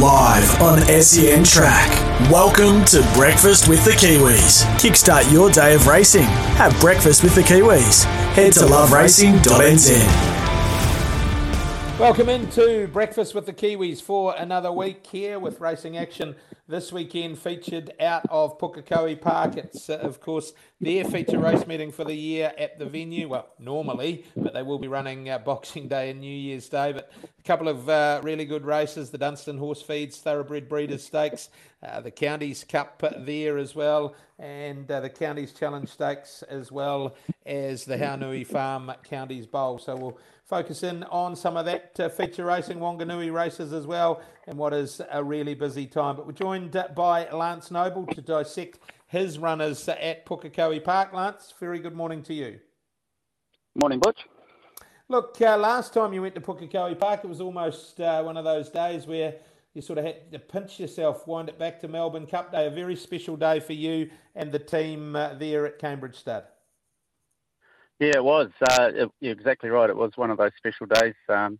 Live 0.00 0.60
on 0.60 0.80
SEN 1.00 1.44
Track. 1.44 1.88
Welcome 2.28 2.84
to 2.86 3.08
Breakfast 3.14 3.68
with 3.68 3.84
the 3.84 3.92
Kiwis. 3.92 4.64
Kickstart 4.76 5.32
your 5.32 5.50
day 5.50 5.72
of 5.76 5.86
racing. 5.86 6.24
Have 6.56 6.78
breakfast 6.80 7.22
with 7.22 7.36
the 7.36 7.42
Kiwis. 7.42 8.02
Head 8.34 8.54
to 8.54 8.60
loveracing.nz. 8.60 10.43
Welcome 12.00 12.28
into 12.28 12.88
Breakfast 12.88 13.36
with 13.36 13.46
the 13.46 13.52
Kiwis 13.52 14.02
for 14.02 14.34
another 14.36 14.72
week 14.72 15.06
here 15.06 15.38
with 15.38 15.60
racing 15.60 15.96
action 15.96 16.34
this 16.66 16.92
weekend 16.92 17.38
featured 17.38 17.92
out 18.00 18.26
of 18.30 18.58
Pukekohe 18.58 19.20
Park. 19.20 19.56
It's, 19.56 19.88
uh, 19.88 19.98
of 19.98 20.20
course, 20.20 20.54
their 20.80 21.04
feature 21.04 21.38
race 21.38 21.68
meeting 21.68 21.92
for 21.92 22.02
the 22.02 22.14
year 22.14 22.52
at 22.58 22.80
the 22.80 22.86
venue. 22.86 23.28
Well, 23.28 23.48
normally, 23.60 24.24
but 24.36 24.54
they 24.54 24.64
will 24.64 24.80
be 24.80 24.88
running 24.88 25.30
uh, 25.30 25.38
Boxing 25.38 25.86
Day 25.86 26.10
and 26.10 26.20
New 26.20 26.26
Year's 26.34 26.68
Day. 26.68 26.90
But 26.92 27.12
a 27.22 27.42
couple 27.42 27.68
of 27.68 27.88
uh, 27.88 28.20
really 28.24 28.44
good 28.44 28.64
races 28.64 29.10
the 29.10 29.18
Dunstan 29.18 29.56
Horse 29.56 29.80
Feeds 29.80 30.18
Thoroughbred 30.18 30.68
Breeders 30.68 31.04
Stakes, 31.04 31.48
uh, 31.80 32.00
the 32.00 32.10
Counties 32.10 32.64
Cup 32.64 33.04
there 33.18 33.56
as 33.56 33.76
well, 33.76 34.16
and 34.40 34.90
uh, 34.90 34.98
the 34.98 35.10
Counties 35.10 35.52
Challenge 35.52 35.88
Stakes, 35.88 36.42
as 36.48 36.72
well 36.72 37.14
as 37.46 37.84
the 37.84 37.96
Haunui 37.96 38.46
Farm 38.46 38.92
Counties 39.04 39.46
Bowl. 39.46 39.78
So 39.78 39.96
we'll 39.96 40.18
focus 40.44 40.82
in 40.82 41.02
on 41.04 41.36
some 41.36 41.56
of 41.56 41.64
that 41.66 41.98
uh, 41.98 42.08
feature 42.08 42.44
racing, 42.44 42.78
Wanganui 42.78 43.32
races 43.32 43.72
as 43.72 43.86
well, 43.86 44.22
and 44.46 44.58
what 44.58 44.72
is 44.72 45.00
a 45.10 45.22
really 45.22 45.54
busy 45.54 45.86
time. 45.86 46.16
But 46.16 46.26
we're 46.26 46.32
joined 46.32 46.72
by 46.94 47.28
Lance 47.30 47.70
Noble 47.70 48.06
to 48.06 48.20
dissect 48.20 48.78
his 49.06 49.38
runners 49.38 49.88
at 49.88 50.26
Pukekohe 50.26 50.82
Park. 50.82 51.12
Lance, 51.12 51.52
very 51.58 51.78
good 51.78 51.94
morning 51.94 52.22
to 52.24 52.34
you. 52.34 52.60
Morning, 53.74 53.98
Butch. 53.98 54.26
Look, 55.08 55.38
uh, 55.40 55.56
last 55.58 55.92
time 55.92 56.12
you 56.14 56.22
went 56.22 56.34
to 56.34 56.40
Pukekohe 56.40 56.98
Park, 56.98 57.20
it 57.24 57.28
was 57.28 57.40
almost 57.40 58.00
uh, 58.00 58.22
one 58.22 58.36
of 58.36 58.44
those 58.44 58.70
days 58.70 59.06
where 59.06 59.34
you 59.74 59.82
sort 59.82 59.98
of 59.98 60.04
had 60.04 60.32
to 60.32 60.38
pinch 60.38 60.78
yourself, 60.80 61.26
wind 61.26 61.48
it 61.48 61.58
back 61.58 61.80
to 61.80 61.88
Melbourne 61.88 62.26
Cup 62.26 62.52
Day, 62.52 62.66
a 62.66 62.70
very 62.70 62.96
special 62.96 63.36
day 63.36 63.60
for 63.60 63.72
you 63.72 64.08
and 64.34 64.50
the 64.50 64.58
team 64.58 65.14
uh, 65.16 65.34
there 65.34 65.66
at 65.66 65.78
Cambridge 65.78 66.16
Stud. 66.16 66.44
Yeah, 68.04 68.16
it 68.16 68.24
was. 68.24 68.50
Uh, 68.60 68.90
it, 68.94 69.10
you're 69.22 69.32
exactly 69.32 69.70
right. 69.70 69.88
It 69.88 69.96
was 69.96 70.12
one 70.16 70.30
of 70.30 70.36
those 70.36 70.50
special 70.58 70.84
days. 70.84 71.14
Um, 71.30 71.58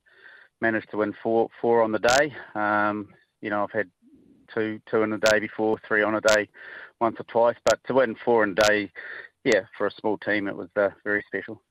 managed 0.61 0.91
to 0.91 0.99
win 0.99 1.15
four 1.23 1.49
four 1.59 1.83
on 1.83 1.91
the 1.91 1.99
day. 1.99 2.35
Um, 2.55 3.09
you 3.41 3.49
know, 3.49 3.63
I've 3.63 3.73
had 3.73 3.89
two 4.53 4.79
two 4.91 5.03
in 5.05 5.15
a 5.15 5.19
day 5.19 5.39
before, 5.39 5.79
three 5.89 6.03
on 6.03 6.15
a 6.15 6.21
day, 6.21 6.51
once 7.01 7.17
or 7.19 7.25
twice. 7.25 7.57
But 7.65 7.83
to 7.85 7.95
win 7.95 8.15
four 8.15 8.45
in 8.45 8.51
a 8.51 8.55
day, 8.57 8.93
yeah, 9.43 9.63
for 9.79 9.87
a 9.87 9.91
small 9.91 10.19
team, 10.19 10.47
it 10.47 10.55
was 10.55 10.69
uh, 10.77 10.91
very 11.03 11.25
special. 11.27 11.63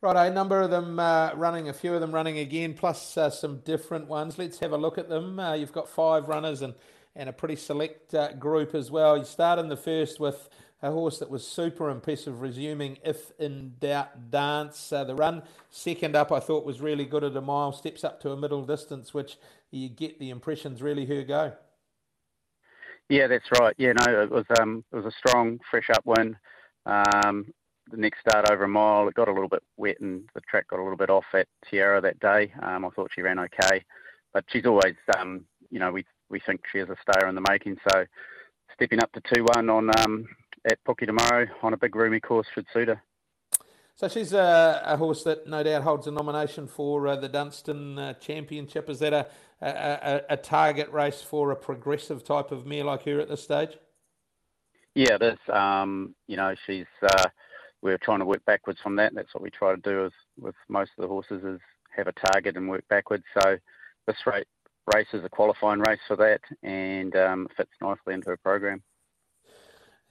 Right, 0.00 0.26
a 0.26 0.32
number 0.32 0.62
of 0.62 0.70
them 0.70 0.98
uh, 0.98 1.34
running, 1.34 1.68
a 1.68 1.74
few 1.74 1.92
of 1.92 2.00
them 2.00 2.12
running 2.12 2.38
again, 2.38 2.72
plus 2.72 3.18
uh, 3.18 3.28
some 3.28 3.58
different 3.58 4.08
ones. 4.08 4.38
Let's 4.38 4.58
have 4.60 4.72
a 4.72 4.78
look 4.78 4.96
at 4.96 5.10
them. 5.10 5.38
Uh, 5.38 5.52
you've 5.52 5.70
got 5.70 5.86
five 5.86 6.28
runners 6.28 6.62
and, 6.62 6.72
and 7.14 7.28
a 7.28 7.32
pretty 7.32 7.56
select 7.56 8.14
uh, 8.14 8.32
group 8.32 8.74
as 8.74 8.90
well. 8.90 9.16
You 9.16 9.24
start 9.24 9.58
in 9.58 9.68
the 9.68 9.76
first 9.76 10.18
with 10.18 10.48
a 10.82 10.90
horse 10.90 11.18
that 11.18 11.30
was 11.30 11.46
super 11.46 11.90
impressive, 11.90 12.40
resuming 12.40 12.98
if 13.04 13.30
in 13.38 13.74
doubt 13.78 14.30
dance. 14.30 14.92
Uh, 14.92 15.04
the 15.04 15.14
run 15.14 15.42
second 15.70 16.16
up, 16.16 16.32
I 16.32 16.40
thought 16.40 16.66
was 16.66 16.80
really 16.80 17.04
good 17.04 17.22
at 17.22 17.36
a 17.36 17.40
mile, 17.40 17.72
steps 17.72 18.02
up 18.02 18.20
to 18.22 18.32
a 18.32 18.36
middle 18.36 18.64
distance, 18.64 19.14
which 19.14 19.36
you 19.70 19.88
get 19.88 20.18
the 20.18 20.30
impressions 20.30 20.82
really 20.82 21.06
her 21.06 21.22
go. 21.22 21.52
Yeah, 23.08 23.26
that's 23.26 23.48
right. 23.60 23.74
Yeah, 23.78 23.92
no, 23.92 24.22
it 24.22 24.30
was 24.30 24.46
um, 24.58 24.84
it 24.92 24.96
was 24.96 25.06
a 25.06 25.12
strong, 25.12 25.60
fresh 25.70 25.90
up 25.90 26.04
win. 26.04 26.36
Um, 26.86 27.52
the 27.90 27.96
next 27.96 28.20
start 28.20 28.50
over 28.50 28.64
a 28.64 28.68
mile, 28.68 29.06
it 29.08 29.14
got 29.14 29.28
a 29.28 29.32
little 29.32 29.48
bit 29.48 29.62
wet 29.76 30.00
and 30.00 30.22
the 30.34 30.40
track 30.42 30.68
got 30.68 30.78
a 30.78 30.82
little 30.82 30.96
bit 30.96 31.10
off 31.10 31.26
at 31.34 31.46
Tierra 31.68 32.00
that 32.00 32.18
day. 32.20 32.52
Um, 32.62 32.84
I 32.84 32.88
thought 32.90 33.10
she 33.14 33.22
ran 33.22 33.38
okay, 33.38 33.84
but 34.32 34.44
she's 34.48 34.66
always, 34.66 34.94
um, 35.18 35.44
you 35.70 35.78
know, 35.78 35.92
we 35.92 36.04
we 36.32 36.40
think 36.40 36.62
she 36.72 36.78
is 36.78 36.88
a 36.88 36.96
stayer 37.00 37.28
in 37.28 37.36
the 37.36 37.44
making. 37.48 37.76
So 37.88 38.04
stepping 38.74 39.00
up 39.00 39.12
to 39.12 39.22
two 39.32 39.44
one 39.44 39.70
on 39.70 39.90
um, 40.00 40.26
at 40.68 40.82
Pookie 40.84 41.06
tomorrow 41.06 41.46
on 41.62 41.74
a 41.74 41.76
big 41.76 41.94
roomy 41.94 42.18
course 42.18 42.48
should 42.52 42.66
suit 42.72 42.88
her. 42.88 43.00
So 43.94 44.08
she's 44.08 44.32
a, 44.32 44.82
a 44.84 44.96
horse 44.96 45.22
that 45.24 45.46
no 45.46 45.62
doubt 45.62 45.82
holds 45.82 46.06
a 46.06 46.10
nomination 46.10 46.66
for 46.66 47.06
uh, 47.06 47.16
the 47.16 47.28
Dunstan 47.28 47.98
uh, 47.98 48.14
Championship. 48.14 48.88
Is 48.88 48.98
that 49.00 49.12
a, 49.12 49.26
a, 49.60 50.22
a, 50.30 50.36
target 50.36 50.90
race 50.90 51.20
for 51.22 51.50
a 51.50 51.56
progressive 51.56 52.24
type 52.24 52.50
of 52.50 52.66
mare 52.66 52.84
like 52.84 53.04
her 53.04 53.20
at 53.20 53.28
this 53.28 53.44
stage? 53.44 53.76
Yeah, 54.94 55.16
it 55.16 55.22
is. 55.22 55.38
Um, 55.54 56.14
you 56.26 56.36
know, 56.36 56.54
she's. 56.66 56.86
Uh, 57.02 57.28
we're 57.82 57.98
trying 57.98 58.20
to 58.20 58.24
work 58.24 58.44
backwards 58.44 58.80
from 58.80 58.96
that. 58.96 59.12
That's 59.14 59.34
what 59.34 59.42
we 59.42 59.50
try 59.50 59.74
to 59.74 59.80
do 59.80 60.04
with, 60.04 60.12
with 60.38 60.54
most 60.68 60.92
of 60.96 61.02
the 61.02 61.08
horses 61.08 61.42
is 61.44 61.60
have 61.96 62.06
a 62.06 62.12
target 62.32 62.56
and 62.56 62.68
work 62.68 62.84
backwards. 62.88 63.24
So 63.40 63.58
this 64.06 64.16
race, 64.24 64.46
race 64.94 65.08
is 65.12 65.24
a 65.24 65.28
qualifying 65.28 65.80
race 65.80 66.00
for 66.06 66.16
that 66.16 66.40
and 66.62 67.14
um, 67.16 67.48
fits 67.56 67.70
nicely 67.80 68.14
into 68.14 68.30
her 68.30 68.36
program. 68.36 68.82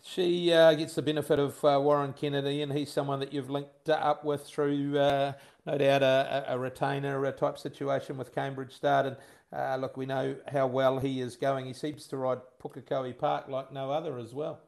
She 0.03 0.51
uh, 0.51 0.73
gets 0.73 0.95
the 0.95 1.03
benefit 1.03 1.37
of 1.37 1.63
uh, 1.63 1.79
Warren 1.79 2.13
Kennedy, 2.13 2.63
and 2.63 2.73
he's 2.73 2.91
someone 2.91 3.19
that 3.19 3.31
you've 3.31 3.51
linked 3.51 3.87
up 3.87 4.25
with 4.25 4.43
through, 4.47 4.97
uh, 4.97 5.33
no 5.67 5.77
doubt, 5.77 6.01
a, 6.01 6.45
a 6.47 6.57
retainer 6.57 7.31
type 7.33 7.59
situation 7.59 8.17
with 8.17 8.33
Cambridge 8.33 8.73
Stud. 8.73 9.05
And 9.05 9.17
uh, 9.53 9.75
look, 9.75 9.97
we 9.97 10.07
know 10.07 10.35
how 10.51 10.65
well 10.65 10.97
he 10.97 11.21
is 11.21 11.35
going. 11.35 11.67
He 11.67 11.73
seems 11.73 12.07
to 12.07 12.17
ride 12.17 12.39
Pukekohe 12.59 13.15
Park 13.15 13.47
like 13.47 13.71
no 13.71 13.91
other 13.91 14.17
as 14.17 14.33
well. 14.33 14.59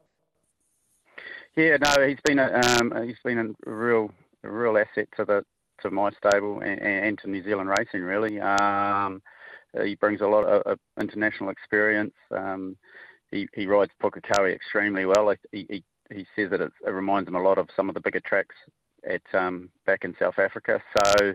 Yeah, 1.56 1.78
no, 1.78 2.06
he's 2.06 2.18
been 2.24 2.38
a 2.38 2.78
um, 2.80 2.92
he's 3.06 3.18
been 3.24 3.38
a 3.38 3.70
real 3.70 4.10
a 4.42 4.50
real 4.50 4.76
asset 4.76 5.08
to 5.16 5.24
the 5.24 5.44
to 5.82 5.90
my 5.90 6.10
stable 6.12 6.60
and, 6.60 6.80
and 6.80 7.18
to 7.18 7.30
New 7.30 7.42
Zealand 7.44 7.70
racing. 7.70 8.02
Really, 8.02 8.40
um, 8.40 9.22
he 9.82 9.94
brings 9.96 10.20
a 10.20 10.26
lot 10.26 10.44
of, 10.44 10.78
international 11.00 11.50
experience. 11.50 12.14
Um, 12.30 12.76
he, 13.30 13.48
he 13.54 13.66
rides 13.66 13.92
Pukekohe 14.02 14.54
extremely 14.54 15.06
well. 15.06 15.34
He, 15.50 15.66
he, 15.68 15.84
he 16.12 16.26
says 16.36 16.50
that 16.50 16.60
it, 16.60 16.72
reminds 16.86 17.28
him 17.28 17.34
a 17.34 17.42
lot 17.42 17.58
of 17.58 17.68
some 17.74 17.88
of 17.88 17.94
the 17.94 18.00
bigger 18.00 18.20
tracks 18.20 18.54
at 19.08 19.22
um, 19.32 19.70
back 19.86 20.04
in 20.04 20.14
South 20.18 20.38
Africa. 20.38 20.80
So 20.96 21.34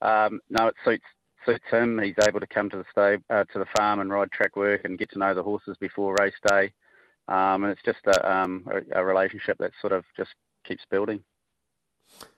um, 0.00 0.40
no, 0.50 0.68
it 0.68 0.74
suits 0.84 1.04
suits 1.46 1.64
him. 1.70 1.98
He's 1.98 2.14
able 2.26 2.40
to 2.40 2.46
come 2.46 2.70
to 2.70 2.78
the 2.78 2.84
stable, 2.90 3.22
uh, 3.30 3.44
to 3.52 3.58
the 3.58 3.66
farm 3.76 4.00
and 4.00 4.10
ride 4.10 4.30
track 4.32 4.56
work 4.56 4.82
and 4.84 4.98
get 4.98 5.10
to 5.12 5.18
know 5.18 5.34
the 5.34 5.42
horses 5.42 5.76
before 5.78 6.16
race 6.18 6.34
day. 6.48 6.72
Um, 7.28 7.64
and 7.64 7.66
it's 7.66 7.82
just 7.84 7.98
a, 8.06 8.32
um, 8.32 8.66
a, 8.70 9.00
a, 9.00 9.04
relationship 9.04 9.56
that 9.58 9.72
sort 9.80 9.94
of 9.94 10.04
just 10.16 10.30
keeps 10.66 10.82
building. 10.90 11.22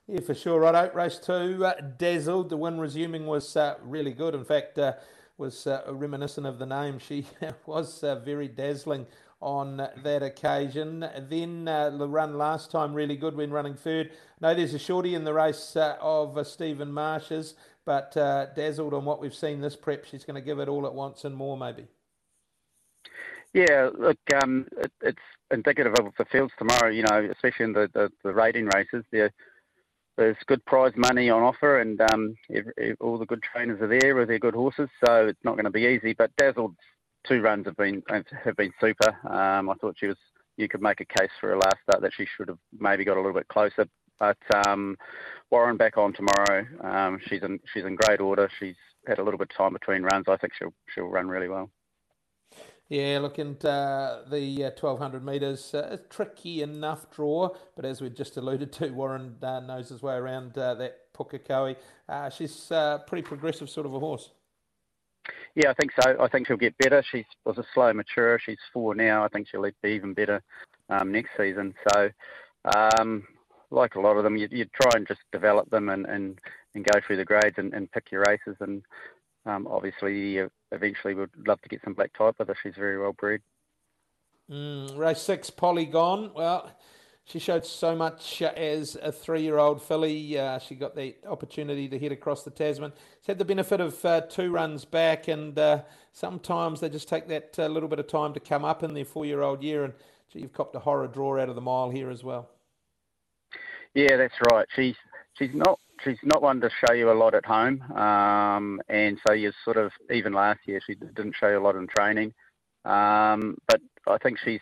Yeah, 0.07 0.21
for 0.21 0.35
sure. 0.35 0.61
Right, 0.61 0.75
out 0.75 0.95
race 0.95 1.19
two, 1.19 1.65
uh, 1.65 1.81
dazzled. 1.99 2.51
The 2.51 2.57
win 2.57 2.79
resuming 2.79 3.27
was 3.27 3.57
uh, 3.57 3.75
really 3.83 4.13
good. 4.13 4.35
In 4.35 4.45
fact, 4.45 4.79
uh, 4.79 4.93
was 5.39 5.67
uh, 5.67 5.83
reminiscent 5.89 6.47
of 6.47 6.59
the 6.59 6.67
name. 6.67 6.99
She 6.99 7.27
was 7.67 8.03
uh, 8.03 8.17
very 8.17 8.49
dazzling 8.49 9.07
on 9.41 9.77
that 10.03 10.23
occasion. 10.23 11.07
Then 11.29 11.69
uh, 11.69 11.91
the 11.91 12.09
run 12.09 12.39
last 12.39 12.71
time 12.71 12.95
really 12.95 13.17
good 13.17 13.37
when 13.37 13.51
running 13.51 13.75
third. 13.75 14.13
No, 14.41 14.55
there's 14.55 14.75
a 14.75 14.79
shorty 14.79 15.15
in 15.15 15.25
the 15.25 15.35
race 15.35 15.77
uh, 15.77 15.97
of 16.01 16.39
uh, 16.39 16.45
Stephen 16.45 16.91
Marsh's, 16.93 17.55
but 17.85 18.17
uh, 18.17 18.47
dazzled 18.55 18.95
on 18.95 19.05
what 19.05 19.21
we've 19.21 19.35
seen 19.35 19.61
this 19.61 19.77
prep. 19.77 20.05
She's 20.05 20.25
going 20.25 20.37
to 20.37 20.41
give 20.41 20.59
it 20.59 20.69
all 20.69 20.87
at 20.87 20.95
once 20.95 21.25
and 21.25 21.35
more, 21.35 21.57
maybe. 21.57 21.87
Yeah, 23.53 23.91
look, 23.97 24.19
um, 24.43 24.67
it, 24.79 24.93
it's 25.01 25.19
indicative 25.51 25.95
of 25.99 26.13
the 26.19 26.25
fields 26.27 26.53
tomorrow. 26.59 26.91
You 26.91 27.03
know, 27.03 27.29
especially 27.31 27.65
in 27.65 27.73
the, 27.73 27.91
the, 27.93 28.11
the 28.23 28.33
rating 28.33 28.67
races. 28.67 29.05
They're 29.11 29.33
there's 30.17 30.37
good 30.47 30.65
prize 30.65 30.93
money 30.97 31.31
on 31.31 31.43
offer, 31.43 31.81
and 31.81 32.01
um, 32.13 32.37
all 33.01 33.19
the 33.19 33.27
good 33.27 33.43
trainers 33.43 33.81
are 33.81 33.99
there 33.99 34.15
with 34.15 34.29
their 34.29 34.39
good 34.39 34.55
horses, 34.55 34.89
so 35.05 35.27
it's 35.27 35.45
not 35.45 35.55
going 35.55 35.65
to 35.65 35.71
be 35.71 35.85
easy. 35.85 36.15
But 36.15 36.35
Dazzle's 36.37 36.75
two 37.27 37.41
runs 37.41 37.67
have 37.67 37.77
been 37.77 38.03
have 38.09 38.57
been 38.57 38.73
super. 38.81 39.11
Um, 39.29 39.71
I 39.71 39.75
thought 39.81 39.97
she 39.99 40.07
was. 40.07 40.17
You 40.57 40.69
could 40.69 40.81
make 40.81 41.03
a 41.03 41.21
case 41.21 41.31
for 41.39 41.53
a 41.53 41.59
last 41.59 41.77
start 41.83 42.01
that 42.01 42.15
she 42.17 42.27
should 42.37 42.49
have 42.49 42.59
maybe 42.79 43.05
got 43.05 43.19
a 43.19 43.21
little 43.21 43.35
bit 43.35 43.49
closer. 43.49 43.87
But 44.19 44.39
um, 44.67 44.97
Warren 45.51 45.77
back 45.77 45.99
on 45.99 46.15
tomorrow. 46.15 46.67
Um, 46.83 47.21
she's 47.27 47.43
in 47.43 47.61
she's 47.73 47.85
in 47.85 47.97
great 47.97 48.21
order. 48.21 48.51
She's 48.59 48.77
had 49.07 49.19
a 49.19 49.23
little 49.23 49.39
bit 49.39 49.51
of 49.51 49.57
time 49.57 49.75
between 49.75 50.03
runs. 50.03 50.27
I 50.29 50.37
think 50.37 50.55
she'll 50.59 50.73
she'll 50.95 51.09
run 51.09 51.29
really 51.29 51.49
well. 51.49 51.71
Yeah, 52.89 53.19
looking 53.21 53.57
uh, 53.67 54.23
the 54.31 54.65
uh, 54.65 54.71
1200 54.79 55.25
metres, 55.25 55.75
uh, 55.75 55.97
tricky 56.09 56.63
enough 56.63 57.11
draw, 57.11 57.49
but 57.75 57.85
as 57.85 58.01
we 58.01 58.11
just 58.11 58.37
alluded 58.37 58.73
to, 58.75 58.91
Warren 58.91 59.35
uh, 59.43 59.59
knows 59.59 59.89
his 59.89 60.03
way 60.03 60.15
around 60.15 60.57
uh, 60.57 60.75
that 60.75 61.13
Pukekohe. 61.13 61.75
Uh, 62.09 62.31
she's 62.31 62.71
pretty 63.09 63.23
progressive 63.23 63.69
sort 63.69 63.87
of 63.87 63.95
a 63.95 63.99
horse. 63.99 64.31
Yeah, 65.57 65.71
I 65.71 65.75
think 65.75 65.91
so. 66.01 66.17
I 66.21 66.29
think 66.29 66.47
she'll 66.47 66.57
get 66.57 66.79
better. 66.79 67.03
She 67.11 67.27
was 67.45 67.59
a 67.59 67.65
slow 67.75 67.93
mature. 67.93 68.39
She's 68.39 68.59
four 68.73 68.95
now. 68.95 69.25
I 69.25 69.29
think 69.29 69.49
she'll 69.49 69.69
be 69.83 69.91
even 69.91 70.15
better 70.15 70.41
um, 70.89 71.11
next 71.11 71.31
season. 71.37 71.75
So, 71.93 72.11
um, 72.77 73.27
like 73.71 73.97
a 73.97 74.01
lot 74.01 74.17
of 74.17 74.23
them, 74.23 74.37
you, 74.37 74.47
you 74.53 74.67
try 74.81 74.93
and 74.95 75.09
just 75.09 75.21
develop 75.33 75.69
them 75.71 75.89
and, 75.89 76.07
and, 76.07 76.39
and 76.77 76.85
go 76.85 77.01
through 77.05 77.17
the 77.17 77.25
grades 77.25 77.57
and, 77.59 77.75
and 77.75 77.91
pick 77.91 78.13
your 78.13 78.23
races. 78.29 78.55
And 78.61 78.83
um, 79.45 79.67
obviously, 79.67 80.41
eventually, 80.77 81.15
we'd 81.15 81.31
love 81.47 81.61
to 81.63 81.69
get 81.69 81.83
some 81.83 81.95
black 81.95 82.13
type 82.17 82.37
with 82.39 82.49
her. 82.49 82.57
She's 82.63 82.77
very 82.77 82.99
well 82.99 83.13
bred. 83.13 83.41
Mm, 84.49 84.97
race 84.97 85.21
six, 85.21 85.51
Polygon. 85.51 86.31
Well, 86.35 86.71
she 87.25 87.41
showed 87.41 87.67
so 87.67 87.97
much 87.97 88.41
uh, 88.41 88.53
as 88.57 88.97
a 89.03 89.11
three-year-old 89.11 89.83
filly. 89.83 90.39
Uh, 90.39 90.61
she 90.61 90.77
got 90.77 90.95
the 90.95 91.17
opportunity 91.27 91.89
to 91.89 91.99
head 91.99 92.13
across 92.13 92.45
the 92.45 92.53
Tasman. 92.53 92.93
She's 93.19 93.27
had 93.27 93.39
the 93.39 93.45
benefit 93.45 93.81
of 93.81 94.05
uh, 94.05 94.21
two 94.21 94.53
runs 94.53 94.85
back, 94.85 95.27
and 95.27 95.59
uh, 95.59 95.83
sometimes 96.13 96.79
they 96.79 96.89
just 96.89 97.09
take 97.09 97.27
that 97.27 97.59
uh, 97.59 97.67
little 97.67 97.89
bit 97.89 97.99
of 97.99 98.07
time 98.07 98.33
to 98.35 98.41
come 98.41 98.65
up 98.65 98.85
in 98.85 98.95
their 98.95 99.05
four-year-old 99.05 99.65
year. 99.65 99.83
And 99.83 99.95
gee, 100.33 100.39
you've 100.39 100.53
copped 100.53 100.77
a 100.77 100.79
horror 100.79 101.09
draw 101.09 101.41
out 101.41 101.49
of 101.49 101.57
the 101.57 101.61
mile 101.61 101.91
here 101.91 102.11
as 102.11 102.23
well. 102.23 102.49
Yeah, 103.95 104.17
that's 104.17 104.35
right. 104.53 104.69
She's 104.77 104.95
she's 105.35 105.55
not 105.55 105.81
she's 106.03 106.19
not 106.23 106.43
one 106.43 106.61
to 106.61 106.71
show 106.71 106.95
you 106.95 107.11
a 107.11 107.15
lot 107.15 107.35
at 107.35 107.45
home, 107.45 107.83
um, 107.93 108.81
and 108.89 109.19
so 109.27 109.35
you 109.35 109.53
sort 109.65 109.77
of 109.77 109.93
even 110.13 110.33
last 110.33 110.61
year 110.67 110.81
she 110.87 110.95
didn't 110.95 111.35
show 111.39 111.49
you 111.49 111.59
a 111.59 111.65
lot 111.65 111.77
in 111.77 111.87
training, 111.87 112.33
um, 112.85 113.57
but 113.69 113.81
I 114.07 114.19
think 114.19 114.39
she's 114.45 114.61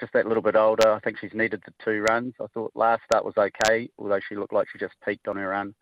just 0.00 0.12
that 0.12 0.26
little 0.26 0.42
bit 0.42 0.56
older. 0.56 0.92
I 0.92 1.00
think 1.00 1.18
she's 1.18 1.34
needed 1.34 1.62
the 1.64 1.72
two 1.84 2.02
runs. 2.02 2.34
I 2.40 2.46
thought 2.52 2.72
last 2.74 3.02
start 3.04 3.24
was 3.24 3.34
okay, 3.36 3.88
although 3.98 4.20
she 4.28 4.36
looked 4.36 4.52
like 4.52 4.68
she 4.72 4.78
just 4.78 4.94
peaked 5.04 5.28
on 5.28 5.36
her 5.36 5.48
run. 5.48 5.74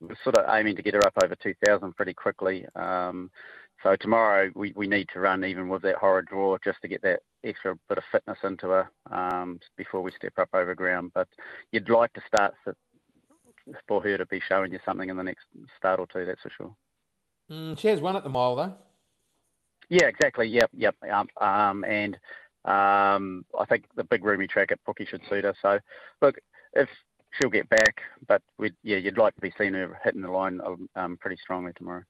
We're 0.00 0.14
sort 0.22 0.38
of 0.38 0.46
aiming 0.54 0.76
to 0.76 0.82
get 0.82 0.94
her 0.94 1.04
up 1.04 1.14
over 1.22 1.34
2,000 1.34 1.96
pretty 1.96 2.14
quickly. 2.14 2.66
Um, 2.76 3.30
so 3.82 3.96
tomorrow 3.96 4.50
we, 4.54 4.72
we 4.76 4.86
need 4.86 5.08
to 5.12 5.20
run 5.20 5.44
even 5.44 5.68
with 5.68 5.82
that 5.82 5.96
horror 5.96 6.22
draw 6.22 6.56
just 6.64 6.80
to 6.82 6.88
get 6.88 7.02
that 7.02 7.20
extra 7.44 7.76
bit 7.88 7.98
of 7.98 8.04
fitness 8.10 8.38
into 8.42 8.68
her 8.68 8.90
um, 9.10 9.60
before 9.76 10.02
we 10.02 10.12
step 10.12 10.32
up 10.38 10.48
over 10.52 10.74
ground. 10.74 11.12
But 11.14 11.28
you'd 11.72 11.88
like 11.88 12.12
to 12.14 12.22
start 12.26 12.54
for 13.86 14.02
her 14.02 14.18
to 14.18 14.26
be 14.26 14.40
showing 14.48 14.72
you 14.72 14.78
something 14.84 15.08
in 15.08 15.16
the 15.16 15.22
next 15.22 15.46
start 15.76 16.00
or 16.00 16.06
two, 16.06 16.24
that's 16.24 16.42
for 16.42 16.50
sure. 16.50 16.74
Mm, 17.50 17.78
she 17.78 17.88
has 17.88 18.00
one 18.00 18.16
at 18.16 18.24
the 18.24 18.30
mile, 18.30 18.56
though. 18.56 18.74
Yeah, 19.88 20.06
exactly. 20.06 20.46
Yep, 20.48 20.70
yep. 20.74 20.96
Um, 21.10 21.28
um, 21.40 21.84
and 21.84 22.14
um, 22.64 23.44
I 23.58 23.64
think 23.66 23.84
the 23.96 24.04
big 24.04 24.24
roomy 24.24 24.46
track 24.46 24.70
at 24.70 24.84
Pookie 24.84 25.08
should 25.08 25.22
suit 25.28 25.44
her. 25.44 25.54
So, 25.62 25.78
look, 26.20 26.36
if 26.74 26.88
she'll 27.32 27.50
get 27.50 27.68
back, 27.68 28.02
but 28.26 28.42
we 28.58 28.72
yeah, 28.82 28.96
you'd 28.98 29.18
like 29.18 29.34
to 29.34 29.40
be 29.40 29.52
seeing 29.56 29.74
her 29.74 29.98
hitting 30.04 30.22
the 30.22 30.30
line 30.30 30.60
um, 30.96 31.16
pretty 31.20 31.36
strongly 31.42 31.72
tomorrow. 31.76 32.02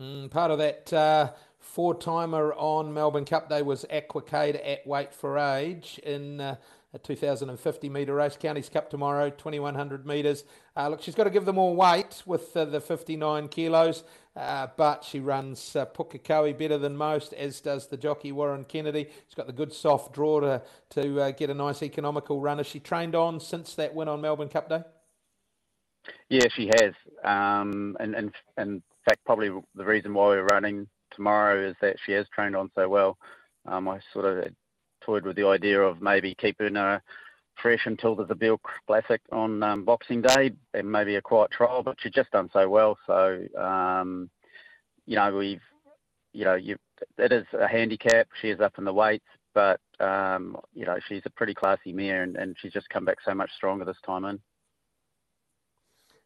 Mm, 0.00 0.30
part 0.30 0.50
of 0.50 0.58
that 0.58 0.92
uh, 0.92 1.32
four 1.66 1.94
timer 1.94 2.54
on 2.54 2.94
Melbourne 2.94 3.24
Cup 3.24 3.50
Day 3.50 3.60
was 3.60 3.84
Aquacade 3.92 4.58
at 4.64 4.86
weight 4.86 5.12
for 5.12 5.36
age 5.36 6.00
in 6.04 6.40
uh, 6.40 6.56
a 6.94 6.98
2050 6.98 7.88
metre 7.88 8.14
race. 8.14 8.36
Counties 8.40 8.68
Cup 8.68 8.88
tomorrow, 8.88 9.28
2100 9.28 10.06
metres. 10.06 10.44
Uh, 10.76 10.88
look, 10.88 11.02
she's 11.02 11.14
got 11.14 11.24
to 11.24 11.30
give 11.30 11.44
them 11.44 11.58
all 11.58 11.74
weight 11.74 12.22
with 12.24 12.56
uh, 12.56 12.64
the 12.64 12.80
59 12.80 13.48
kilos, 13.48 14.04
uh, 14.36 14.68
but 14.76 15.04
she 15.04 15.20
runs 15.20 15.76
uh, 15.76 15.84
Pukekohe 15.86 16.56
better 16.56 16.78
than 16.78 16.96
most, 16.96 17.32
as 17.34 17.60
does 17.60 17.88
the 17.88 17.96
jockey 17.96 18.32
Warren 18.32 18.64
Kennedy. 18.64 19.08
She's 19.26 19.34
got 19.34 19.46
the 19.46 19.52
good 19.52 19.72
soft 19.72 20.14
draw 20.14 20.40
to, 20.40 20.62
to 20.90 21.20
uh, 21.20 21.30
get 21.32 21.50
a 21.50 21.54
nice 21.54 21.82
economical 21.82 22.40
run. 22.40 22.58
Has 22.58 22.66
she 22.66 22.80
trained 22.80 23.14
on 23.14 23.40
since 23.40 23.74
that 23.74 23.94
win 23.94 24.08
on 24.08 24.20
Melbourne 24.20 24.48
Cup 24.48 24.68
Day? 24.68 24.82
Yeah, 26.30 26.46
she 26.54 26.70
has. 26.78 26.94
Um, 27.24 27.96
and, 28.00 28.14
and, 28.14 28.32
and 28.56 28.70
in 28.70 28.82
fact, 29.04 29.24
probably 29.26 29.50
the 29.74 29.84
reason 29.84 30.14
why 30.14 30.28
we're 30.28 30.44
running 30.44 30.86
tomorrow 31.16 31.68
is 31.68 31.76
that 31.80 31.96
she 32.04 32.12
has 32.12 32.26
trained 32.28 32.54
on 32.54 32.70
so 32.74 32.88
well. 32.88 33.18
Um, 33.66 33.88
I 33.88 34.00
sort 34.12 34.26
of 34.26 34.52
toyed 35.04 35.24
with 35.24 35.36
the 35.36 35.46
idea 35.46 35.80
of 35.80 36.00
maybe 36.00 36.34
keeping 36.34 36.74
her 36.74 37.02
fresh 37.60 37.86
until 37.86 38.14
the 38.14 38.24
Zabeel 38.24 38.58
Classic 38.86 39.20
on 39.32 39.62
um, 39.62 39.84
Boxing 39.84 40.22
Day 40.22 40.52
and 40.74 40.90
maybe 40.90 41.16
a 41.16 41.22
quiet 41.22 41.50
trial, 41.50 41.82
but 41.82 41.96
she's 42.00 42.12
just 42.12 42.30
done 42.30 42.50
so 42.52 42.68
well. 42.68 42.98
So, 43.06 43.46
um, 43.58 44.30
you 45.06 45.16
know, 45.16 45.34
we've, 45.34 45.62
you 46.32 46.44
know, 46.44 46.54
you, 46.54 46.76
it 47.18 47.32
is 47.32 47.46
a 47.58 47.66
handicap. 47.66 48.28
She 48.40 48.50
is 48.50 48.60
up 48.60 48.74
in 48.78 48.84
the 48.84 48.92
weights, 48.92 49.26
but, 49.54 49.80
um, 50.00 50.56
you 50.74 50.84
know, 50.84 50.98
she's 51.08 51.22
a 51.24 51.30
pretty 51.30 51.54
classy 51.54 51.92
mare 51.92 52.22
and, 52.22 52.36
and 52.36 52.56
she's 52.60 52.72
just 52.72 52.90
come 52.90 53.04
back 53.04 53.18
so 53.24 53.34
much 53.34 53.50
stronger 53.56 53.84
this 53.84 53.96
time 54.04 54.24
in. 54.24 54.38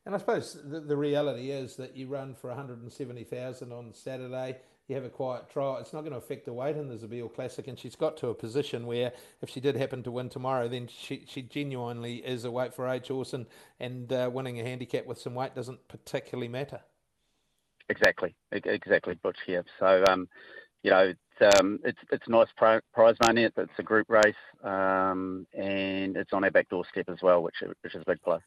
And 0.06 0.14
I 0.14 0.18
suppose 0.18 0.58
the, 0.64 0.80
the 0.80 0.96
reality 0.96 1.50
is 1.50 1.76
that 1.76 1.96
you 1.96 2.08
run 2.08 2.34
for 2.34 2.48
170,000 2.48 3.72
on 3.72 3.92
Saturday 3.92 4.56
you 4.90 4.96
have 4.96 5.04
a 5.04 5.08
quiet 5.08 5.48
trial, 5.48 5.78
it's 5.78 5.92
not 5.92 6.00
going 6.00 6.12
to 6.12 6.18
affect 6.18 6.44
the 6.44 6.52
weight 6.52 6.76
in 6.76 6.88
the 6.88 6.96
Zabeel 6.96 7.32
Classic. 7.32 7.66
And 7.68 7.78
she's 7.78 7.96
got 7.96 8.16
to 8.18 8.28
a 8.28 8.34
position 8.34 8.86
where 8.86 9.12
if 9.40 9.48
she 9.48 9.60
did 9.60 9.76
happen 9.76 10.02
to 10.02 10.10
win 10.10 10.28
tomorrow, 10.28 10.68
then 10.68 10.88
she, 10.88 11.24
she 11.26 11.42
genuinely 11.42 12.16
is 12.16 12.44
a 12.44 12.50
weight 12.50 12.74
for 12.74 12.88
age 12.88 13.08
horse, 13.08 13.32
and, 13.32 13.46
and 13.78 14.12
uh, 14.12 14.28
winning 14.32 14.60
a 14.60 14.64
handicap 14.64 15.06
with 15.06 15.18
some 15.18 15.34
weight 15.34 15.54
doesn't 15.54 15.88
particularly 15.88 16.48
matter. 16.48 16.80
Exactly, 17.88 18.34
exactly, 18.52 19.14
Butch. 19.14 19.38
Yeah. 19.48 19.62
So, 19.78 20.04
um, 20.08 20.28
you 20.82 20.90
know, 20.90 21.12
it's, 21.40 21.58
um, 21.58 21.80
it's 21.82 21.98
it's 22.12 22.28
nice 22.28 22.48
prize 22.56 23.16
money. 23.22 23.44
It's, 23.44 23.56
it's 23.58 23.72
a 23.78 23.82
group 23.82 24.08
race, 24.08 24.34
um, 24.62 25.46
and 25.54 26.16
it's 26.16 26.32
on 26.32 26.44
our 26.44 26.50
back 26.50 26.68
doorstep 26.68 27.08
as 27.08 27.18
well, 27.22 27.42
which 27.42 27.56
which 27.82 27.94
is 27.94 28.02
a 28.02 28.10
big 28.10 28.20
plus. 28.22 28.42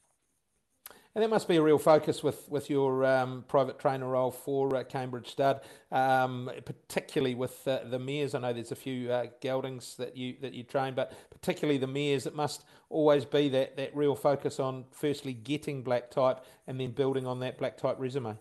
And 1.15 1.21
that 1.21 1.29
must 1.29 1.47
be 1.47 1.57
a 1.57 1.61
real 1.61 1.77
focus 1.77 2.23
with, 2.23 2.49
with 2.49 2.71
your 2.71 3.05
um, 3.05 3.45
private 3.47 3.77
trainer 3.77 4.07
role 4.07 4.31
for 4.31 4.75
uh, 4.75 4.83
Cambridge 4.83 5.29
Stud, 5.29 5.61
um, 5.91 6.49
particularly 6.65 7.35
with 7.35 7.67
uh, 7.67 7.81
the 7.85 7.99
mares. 7.99 8.33
I 8.33 8.39
know 8.39 8.51
there's 8.51 8.71
a 8.71 8.75
few 8.75 9.11
uh, 9.11 9.27
geldings 9.39 9.95
that 9.97 10.17
you 10.17 10.35
that 10.41 10.53
you 10.53 10.63
train, 10.63 10.95
but 10.95 11.13
particularly 11.29 11.77
the 11.77 11.85
mares. 11.85 12.25
It 12.25 12.35
must 12.35 12.63
always 12.89 13.25
be 13.25 13.47
that, 13.49 13.77
that 13.77 13.95
real 13.95 14.15
focus 14.15 14.59
on 14.59 14.85
firstly 14.89 15.33
getting 15.33 15.83
black 15.83 16.09
type 16.09 16.43
and 16.65 16.79
then 16.79 16.91
building 16.91 17.27
on 17.27 17.41
that 17.41 17.59
black 17.59 17.77
type 17.77 17.97
resume. 17.99 18.35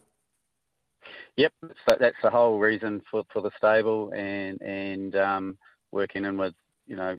Yep, 1.37 1.53
so 1.87 1.97
that's 2.01 2.17
the 2.23 2.31
whole 2.31 2.59
reason 2.59 3.03
for, 3.11 3.25
for 3.31 3.43
the 3.43 3.51
stable 3.59 4.13
and 4.15 4.63
and 4.63 5.15
um, 5.17 5.59
working 5.91 6.25
in 6.25 6.39
with 6.39 6.55
you 6.87 6.97
know 6.97 7.19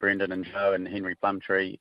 Brendan 0.00 0.32
and 0.32 0.44
Joe 0.44 0.72
and 0.72 0.88
Henry 0.88 1.14
Plumptre. 1.14 1.76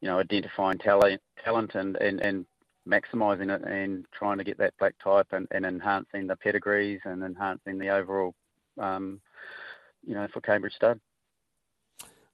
You 0.00 0.08
know, 0.08 0.18
identifying 0.18 0.78
talent, 0.78 1.20
talent 1.44 1.74
and, 1.74 1.96
and, 1.96 2.20
and 2.20 2.46
maximising 2.88 3.54
it 3.54 3.62
and 3.64 4.06
trying 4.12 4.38
to 4.38 4.44
get 4.44 4.58
that 4.58 4.74
black 4.78 4.94
type 5.02 5.26
and, 5.32 5.46
and 5.50 5.66
enhancing 5.66 6.26
the 6.26 6.36
pedigrees 6.36 7.00
and 7.04 7.22
enhancing 7.22 7.78
the 7.78 7.88
overall, 7.88 8.34
um, 8.80 9.20
you 10.06 10.14
know, 10.14 10.26
for 10.32 10.40
Cambridge 10.40 10.74
Stud. 10.74 11.00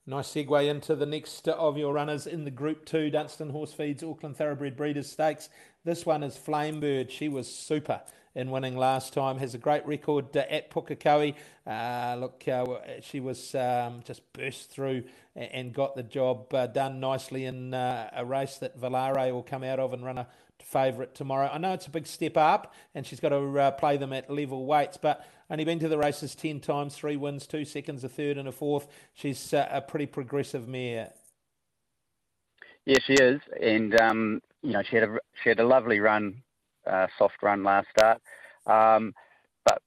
Nice 0.06 0.28
segue 0.28 0.68
into 0.68 0.94
the 0.94 1.06
next 1.06 1.48
of 1.48 1.78
your 1.78 1.94
runners 1.94 2.26
in 2.26 2.44
the 2.44 2.50
Group 2.50 2.84
2 2.84 3.08
Dunstan 3.08 3.48
Horse 3.48 3.72
Feeds 3.72 4.02
Auckland 4.02 4.36
Thoroughbred 4.36 4.76
Breeders 4.76 5.10
Stakes. 5.10 5.48
This 5.82 6.04
one 6.04 6.22
is 6.22 6.36
Flamebird. 6.36 7.08
She 7.08 7.30
was 7.30 7.50
super 7.50 8.02
in 8.34 8.50
winning 8.50 8.76
last 8.76 9.14
time. 9.14 9.38
Has 9.38 9.54
a 9.54 9.58
great 9.58 9.86
record 9.86 10.36
uh, 10.36 10.40
at 10.50 10.70
Pukekohe. 10.70 11.34
Uh, 11.66 12.16
look, 12.20 12.46
uh, 12.46 12.66
she 13.00 13.20
was 13.20 13.54
um, 13.54 14.02
just 14.04 14.30
burst 14.34 14.70
through 14.70 15.04
and 15.34 15.72
got 15.72 15.96
the 15.96 16.02
job 16.02 16.52
uh, 16.52 16.66
done 16.66 17.00
nicely 17.00 17.46
in 17.46 17.72
uh, 17.72 18.10
a 18.12 18.26
race 18.26 18.58
that 18.58 18.78
Valare 18.78 19.32
will 19.32 19.42
come 19.42 19.64
out 19.64 19.80
of 19.80 19.94
and 19.94 20.04
run 20.04 20.18
a 20.18 20.26
favourite 20.58 21.14
tomorrow. 21.14 21.48
I 21.50 21.56
know 21.56 21.72
it's 21.72 21.86
a 21.86 21.90
big 21.90 22.06
step 22.06 22.36
up, 22.36 22.74
and 22.94 23.06
she's 23.06 23.20
got 23.20 23.30
to 23.30 23.58
uh, 23.58 23.70
play 23.70 23.96
them 23.96 24.12
at 24.12 24.28
level 24.28 24.66
weights, 24.66 24.98
but 24.98 25.26
only 25.50 25.64
been 25.64 25.78
to 25.80 25.88
the 25.88 25.98
races 25.98 26.34
10 26.34 26.60
times, 26.60 26.94
three 26.94 27.16
wins, 27.16 27.46
two 27.46 27.64
seconds, 27.64 28.02
a 28.04 28.08
third, 28.08 28.38
and 28.38 28.48
a 28.48 28.52
fourth. 28.52 28.86
She's 29.14 29.52
a 29.52 29.82
pretty 29.86 30.06
progressive 30.06 30.66
mare. 30.66 31.12
Yeah, 32.86 32.98
she 33.06 33.14
is, 33.14 33.40
and 33.62 33.98
um, 34.00 34.40
you 34.62 34.72
know 34.72 34.82
she 34.82 34.96
had 34.96 35.08
a 35.08 35.16
she 35.42 35.48
had 35.48 35.60
a 35.60 35.66
lovely 35.66 36.00
run 36.00 36.42
uh, 36.86 37.06
soft 37.18 37.42
run 37.42 37.62
last 37.62 37.88
start. 37.96 38.20
Um, 38.66 39.14
but 39.64 39.80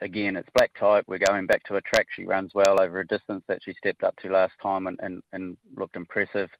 again, 0.00 0.36
it's 0.36 0.48
black 0.54 0.72
type. 0.78 1.04
We're 1.08 1.18
going 1.18 1.46
back 1.46 1.64
to 1.64 1.76
a 1.76 1.80
track 1.80 2.06
she 2.14 2.24
runs 2.24 2.52
well 2.54 2.80
over 2.80 3.00
a 3.00 3.06
distance 3.06 3.42
that 3.48 3.60
she 3.64 3.74
stepped 3.74 4.04
up 4.04 4.14
to 4.16 4.28
last 4.30 4.52
time 4.62 4.86
and, 4.86 4.98
and, 5.02 5.22
and 5.32 5.56
looked 5.76 5.96
impressive. 5.96 6.50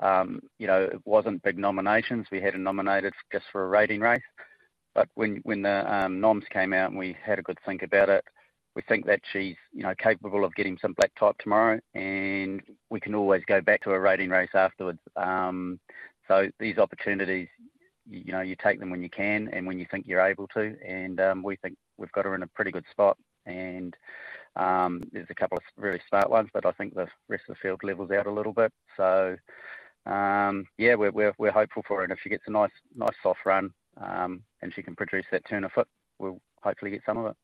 um, 0.00 0.40
you 0.58 0.66
know, 0.66 0.82
it 0.82 1.00
wasn't 1.04 1.42
big 1.42 1.58
nominations. 1.58 2.26
We 2.30 2.40
had 2.40 2.52
her 2.52 2.58
nominated 2.58 3.14
just 3.32 3.46
for 3.50 3.64
a 3.64 3.68
rating 3.68 4.00
race. 4.00 4.20
But 4.98 5.08
when 5.14 5.36
when 5.44 5.62
the 5.62 5.94
um, 5.94 6.20
noms 6.20 6.42
came 6.50 6.72
out 6.72 6.90
and 6.90 6.98
we 6.98 7.16
had 7.24 7.38
a 7.38 7.42
good 7.42 7.60
think 7.64 7.84
about 7.84 8.08
it, 8.08 8.24
we 8.74 8.82
think 8.82 9.06
that 9.06 9.20
she's 9.32 9.54
you 9.72 9.84
know 9.84 9.94
capable 9.96 10.44
of 10.44 10.56
getting 10.56 10.76
some 10.82 10.92
black 10.94 11.12
type 11.14 11.36
tomorrow, 11.38 11.78
and 11.94 12.60
we 12.90 12.98
can 12.98 13.14
always 13.14 13.44
go 13.46 13.60
back 13.60 13.80
to 13.82 13.92
a 13.92 14.00
rating 14.00 14.28
race 14.28 14.50
afterwards. 14.54 14.98
Um, 15.14 15.78
so 16.26 16.48
these 16.58 16.78
opportunities, 16.78 17.46
you 18.10 18.32
know, 18.32 18.40
you 18.40 18.56
take 18.60 18.80
them 18.80 18.90
when 18.90 19.00
you 19.00 19.08
can 19.08 19.48
and 19.52 19.68
when 19.68 19.78
you 19.78 19.86
think 19.88 20.04
you're 20.08 20.20
able 20.20 20.48
to, 20.48 20.74
and 20.84 21.20
um, 21.20 21.44
we 21.44 21.54
think 21.54 21.76
we've 21.96 22.10
got 22.10 22.24
her 22.24 22.34
in 22.34 22.42
a 22.42 22.48
pretty 22.48 22.72
good 22.72 22.84
spot. 22.90 23.16
And 23.46 23.94
there's 24.56 25.30
a 25.30 25.34
couple 25.34 25.58
of 25.58 25.62
really 25.76 26.00
smart 26.08 26.28
ones, 26.28 26.48
but 26.52 26.66
I 26.66 26.72
think 26.72 26.96
the 26.96 27.06
rest 27.28 27.44
of 27.48 27.54
the 27.54 27.60
field 27.62 27.84
levels 27.84 28.10
out 28.10 28.26
a 28.26 28.32
little 28.32 28.52
bit. 28.52 28.72
So 28.96 29.36
yeah, 30.08 30.96
we're, 30.96 31.12
hopeful 31.52 31.84
for 31.86 32.00
it. 32.00 32.10
And 32.10 32.12
if 32.12 32.18
she 32.20 32.30
gets 32.30 32.48
a 32.48 32.50
nice 32.50 32.72
nice 32.96 33.14
soft 33.22 33.46
run 33.46 33.72
um, 34.00 34.42
and 34.62 34.72
she 34.74 34.82
can 34.82 34.94
produce 34.94 35.24
that 35.32 35.44
turn 35.48 35.64
of 35.64 35.72
foot, 35.72 35.88
we'll 36.18 36.40
hopefully 36.62 36.90
get 36.90 37.02
some 37.06 37.18
of 37.18 37.26
it. 37.26 37.36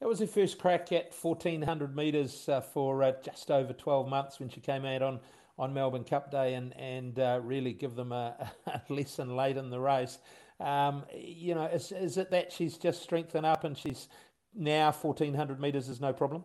That 0.00 0.08
was 0.08 0.20
her 0.20 0.26
first 0.26 0.58
crack 0.58 0.92
at 0.92 1.14
1400 1.14 1.96
metres 1.96 2.48
uh, 2.48 2.60
for 2.60 3.02
uh, 3.02 3.12
just 3.22 3.50
over 3.50 3.72
12 3.72 4.08
months 4.08 4.40
when 4.40 4.48
she 4.48 4.60
came 4.60 4.84
out 4.84 5.02
on, 5.02 5.20
on 5.58 5.72
Melbourne 5.72 6.04
Cup 6.04 6.30
Day 6.30 6.54
and, 6.54 6.76
and 6.76 7.18
uh, 7.18 7.40
really 7.42 7.72
give 7.72 7.94
them 7.94 8.12
a, 8.12 8.52
a, 8.66 8.92
lesson 8.92 9.36
late 9.36 9.56
in 9.56 9.70
the 9.70 9.80
race. 9.80 10.18
Um, 10.60 11.04
you 11.14 11.54
know, 11.54 11.66
is, 11.66 11.92
is 11.92 12.16
it 12.16 12.30
that 12.32 12.52
she's 12.52 12.76
just 12.76 13.02
strengthened 13.02 13.46
up 13.46 13.64
and 13.64 13.78
she's 13.78 14.08
now 14.54 14.92
1400 14.92 15.60
metres 15.60 15.88
is 15.88 16.00
no 16.00 16.12
problem? 16.12 16.44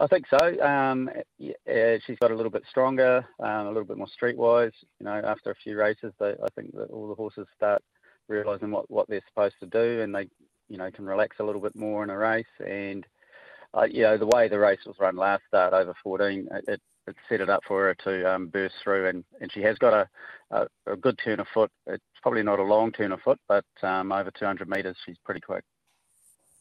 I 0.00 0.06
think 0.06 0.26
so. 0.30 0.60
Um, 0.62 1.10
yeah, 1.38 1.98
she's 2.06 2.18
got 2.20 2.30
a 2.30 2.34
little 2.34 2.52
bit 2.52 2.62
stronger, 2.70 3.26
um, 3.40 3.66
a 3.66 3.68
little 3.68 3.84
bit 3.84 3.98
more 3.98 4.06
streetwise. 4.06 4.72
You 5.00 5.06
know, 5.06 5.20
after 5.24 5.50
a 5.50 5.56
few 5.56 5.76
races, 5.76 6.12
they, 6.20 6.30
I 6.30 6.48
think 6.54 6.72
that 6.74 6.90
all 6.90 7.08
the 7.08 7.14
horses 7.14 7.46
start 7.56 7.82
realising 8.28 8.70
what, 8.70 8.88
what 8.90 9.08
they're 9.08 9.24
supposed 9.28 9.56
to 9.60 9.66
do, 9.66 10.02
and 10.02 10.14
they, 10.14 10.28
you 10.68 10.76
know, 10.76 10.90
can 10.90 11.04
relax 11.04 11.36
a 11.40 11.44
little 11.44 11.60
bit 11.60 11.74
more 11.74 12.04
in 12.04 12.10
a 12.10 12.16
race. 12.16 12.46
And 12.64 13.04
uh, 13.74 13.86
you 13.90 14.02
know, 14.02 14.16
the 14.16 14.26
way 14.26 14.48
the 14.48 14.58
race 14.58 14.78
was 14.86 14.96
run 14.98 15.16
last 15.16 15.42
start 15.48 15.72
over 15.72 15.94
14, 16.02 16.48
it, 16.68 16.80
it 17.06 17.16
set 17.28 17.40
it 17.40 17.50
up 17.50 17.62
for 17.66 17.86
her 17.86 17.94
to 18.04 18.34
um, 18.34 18.48
burst 18.48 18.76
through, 18.82 19.08
and, 19.08 19.24
and 19.40 19.50
she 19.52 19.60
has 19.62 19.76
got 19.78 19.92
a, 19.92 20.08
a, 20.50 20.92
a 20.92 20.96
good 20.96 21.18
turn 21.22 21.40
of 21.40 21.46
foot. 21.52 21.70
It's 21.86 22.02
probably 22.22 22.42
not 22.42 22.58
a 22.58 22.62
long 22.62 22.92
turn 22.92 23.12
of 23.12 23.20
foot, 23.20 23.40
but 23.48 23.64
um, 23.82 24.12
over 24.12 24.30
200 24.30 24.68
metres, 24.68 24.96
she's 25.04 25.16
pretty 25.24 25.40
quick. 25.40 25.64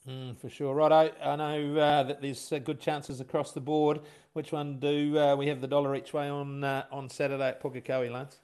Mm, 0.08 0.40
for 0.40 0.50
sure, 0.50 0.74
right. 0.74 1.14
I, 1.22 1.32
I 1.32 1.36
know 1.36 1.78
uh, 1.78 2.04
that 2.04 2.22
there's 2.22 2.52
uh, 2.54 2.60
good 2.60 2.80
chances 2.80 3.20
across 3.20 3.52
the 3.52 3.60
board. 3.60 4.00
Which 4.32 4.54
one 4.54 4.80
do 4.80 5.20
uh, 5.20 5.36
we 5.36 5.48
have 5.48 5.60
the 5.60 5.68
dollar 5.68 5.96
each 5.96 6.14
way 6.14 6.30
on 6.30 6.64
uh, 6.64 6.86
on 6.92 7.10
Saturday 7.10 7.50
at 7.50 7.62
Pukekohe, 7.62 8.10
Lance? 8.10 8.40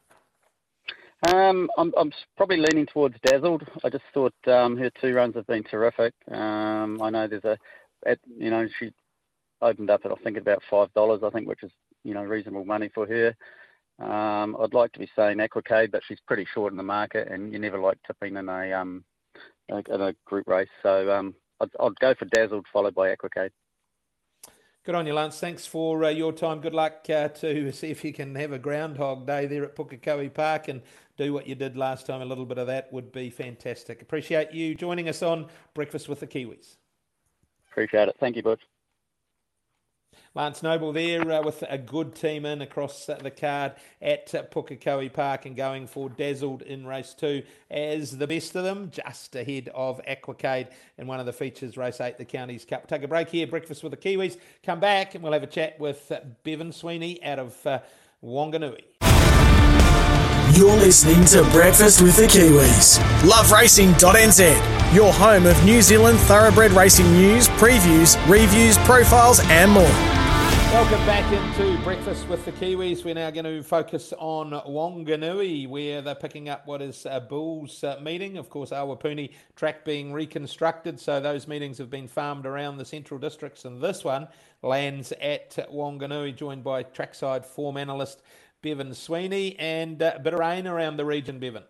Um, 1.27 1.69
I'm, 1.77 1.93
I'm 1.97 2.11
probably 2.35 2.57
leaning 2.57 2.85
towards 2.85 3.15
Dazzled. 3.23 3.63
I 3.81 3.89
just 3.89 4.03
thought 4.13 4.33
um, 4.47 4.75
her 4.75 4.91
two 4.99 5.13
runs 5.13 5.35
have 5.35 5.47
been 5.47 5.63
terrific. 5.63 6.13
Um, 6.29 7.01
I 7.01 7.09
know 7.09 7.27
there's 7.27 7.45
a, 7.45 7.57
at, 8.05 8.19
you 8.37 8.49
know, 8.49 8.67
she 8.77 8.91
opened 9.61 9.89
up 9.89 10.01
at 10.03 10.11
I 10.11 10.15
think 10.15 10.35
about 10.35 10.61
five 10.69 10.93
dollars, 10.93 11.21
I 11.23 11.29
think, 11.29 11.47
which 11.47 11.63
is 11.63 11.71
you 12.03 12.13
know 12.13 12.23
reasonable 12.23 12.65
money 12.65 12.89
for 12.93 13.07
her. 13.07 13.33
Um, 13.99 14.57
I'd 14.59 14.73
like 14.73 14.91
to 14.93 14.99
be 14.99 15.09
saying 15.15 15.37
Aquacade, 15.37 15.91
but 15.91 16.01
she's 16.05 16.19
pretty 16.27 16.45
short 16.53 16.73
in 16.73 16.77
the 16.77 16.83
market, 16.83 17.29
and 17.31 17.53
you 17.53 17.59
never 17.59 17.79
like 17.79 17.99
tipping 18.05 18.35
in 18.35 18.49
a 18.49 18.73
um, 18.73 19.05
in 19.69 20.01
a 20.01 20.13
group 20.25 20.47
race. 20.47 20.67
So 20.81 21.09
um, 21.09 21.33
I'd, 21.79 21.99
go 21.99 22.13
for 22.13 22.25
Dazzled, 22.25 22.65
followed 22.71 22.95
by 22.95 23.13
Aquacade. 23.15 23.51
Good 24.85 24.95
on 24.95 25.07
you, 25.07 25.13
Lance. 25.13 25.39
Thanks 25.39 25.65
for 25.65 26.03
uh, 26.03 26.09
your 26.09 26.33
time. 26.33 26.59
Good 26.59 26.73
luck 26.73 27.05
uh, 27.09 27.27
to 27.39 27.71
see 27.71 27.89
if 27.89 28.03
you 28.03 28.11
can 28.11 28.35
have 28.35 28.51
a 28.51 28.59
groundhog 28.59 29.25
day 29.25 29.45
there 29.45 29.63
at 29.63 29.75
Pukekohe 29.75 30.33
Park 30.33 30.67
and 30.67 30.81
do 31.15 31.31
what 31.31 31.47
you 31.47 31.55
did 31.55 31.77
last 31.77 32.05
time. 32.05 32.21
A 32.21 32.25
little 32.25 32.45
bit 32.45 32.57
of 32.57 32.67
that 32.67 32.91
would 32.91 33.11
be 33.11 33.29
fantastic. 33.29 34.01
Appreciate 34.01 34.51
you 34.51 34.75
joining 34.75 35.07
us 35.07 35.23
on 35.23 35.47
Breakfast 35.73 36.09
with 36.09 36.19
the 36.19 36.27
Kiwis. 36.27 36.75
Appreciate 37.71 38.09
it. 38.09 38.15
Thank 38.19 38.35
you, 38.35 38.43
Butch. 38.43 38.61
Lance 40.35 40.63
Noble 40.63 40.91
there 40.91 41.31
uh, 41.31 41.43
with 41.43 41.63
a 41.69 41.77
good 41.77 42.15
team 42.15 42.43
in 42.43 42.63
across 42.63 43.07
uh, 43.07 43.19
the 43.21 43.29
card 43.29 43.73
at 44.01 44.31
Pukekohe 44.51 45.13
Park 45.13 45.45
and 45.45 45.55
going 45.55 45.85
for 45.85 46.09
Dazzled 46.09 46.63
in 46.63 46.87
race 46.87 47.13
two 47.13 47.43
as 47.69 48.17
the 48.17 48.25
best 48.25 48.55
of 48.55 48.63
them, 48.63 48.89
just 48.89 49.35
ahead 49.35 49.69
of 49.75 50.01
Aquacade 50.07 50.69
in 50.97 51.05
one 51.05 51.19
of 51.19 51.27
the 51.27 51.33
features, 51.33 51.77
race 51.77 52.01
eight, 52.01 52.17
the 52.17 52.25
Counties 52.25 52.65
Cup. 52.65 52.87
Take 52.87 53.03
a 53.03 53.07
break 53.07 53.29
here, 53.29 53.45
breakfast 53.45 53.83
with 53.83 53.91
the 53.91 53.97
Kiwis. 53.97 54.37
Come 54.63 54.79
back 54.79 55.13
and 55.13 55.23
we'll 55.23 55.33
have 55.33 55.43
a 55.43 55.47
chat 55.47 55.79
with 55.79 56.11
uh, 56.11 56.21
Bevan 56.43 56.71
Sweeney 56.71 57.23
out 57.23 57.37
of 57.37 57.67
uh, 57.67 57.79
Wanganui. 58.23 58.81
You're 60.57 60.77
listening 60.77 61.25
to 61.25 61.43
Breakfast 61.51 62.01
with 62.01 62.15
the 62.15 62.23
Kiwis. 62.23 62.97
LoveRacing.nz, 63.21 64.95
your 64.95 65.13
home 65.13 65.45
of 65.45 65.63
New 65.63 65.83
Zealand 65.83 66.17
thoroughbred 66.21 66.71
racing 66.71 67.11
news, 67.13 67.47
previews, 67.49 68.17
reviews, 68.27 68.79
profiles, 68.79 69.39
and 69.41 69.71
more. 69.71 70.22
Welcome 70.73 71.05
back 71.05 71.31
into 71.31 71.77
Breakfast 71.83 72.27
with 72.27 72.43
the 72.45 72.51
Kiwis. 72.51 73.05
We're 73.05 73.13
now 73.13 73.29
going 73.29 73.45
to 73.45 73.61
focus 73.61 74.11
on 74.17 74.49
Wanganui, 74.49 75.67
where 75.69 76.01
they're 76.01 76.15
picking 76.15 76.49
up 76.49 76.65
what 76.65 76.81
is 76.81 77.05
a 77.07 77.21
Bulls 77.21 77.83
uh, 77.83 77.99
meeting. 78.01 78.37
Of 78.37 78.49
course, 78.49 78.71
Awapuni 78.71 79.33
track 79.55 79.85
being 79.85 80.11
reconstructed, 80.11 80.99
so 80.99 81.19
those 81.19 81.47
meetings 81.47 81.77
have 81.77 81.91
been 81.91 82.07
farmed 82.07 82.47
around 82.47 82.77
the 82.77 82.85
central 82.85 83.19
districts, 83.19 83.65
and 83.65 83.83
this 83.83 84.03
one 84.03 84.27
lands 84.63 85.11
at 85.21 85.51
Wanganui, 85.71 86.35
joined 86.35 86.63
by 86.63 86.81
trackside 86.81 87.45
form 87.45 87.77
analyst 87.77 88.23
Bevan 88.63 88.95
Sweeney, 88.95 89.55
and 89.59 90.01
uh, 90.01 90.13
a 90.15 90.19
bit 90.19 90.33
of 90.33 90.39
rain 90.39 90.65
around 90.65 90.97
the 90.97 91.05
region, 91.05 91.37
Bevan. 91.37 91.65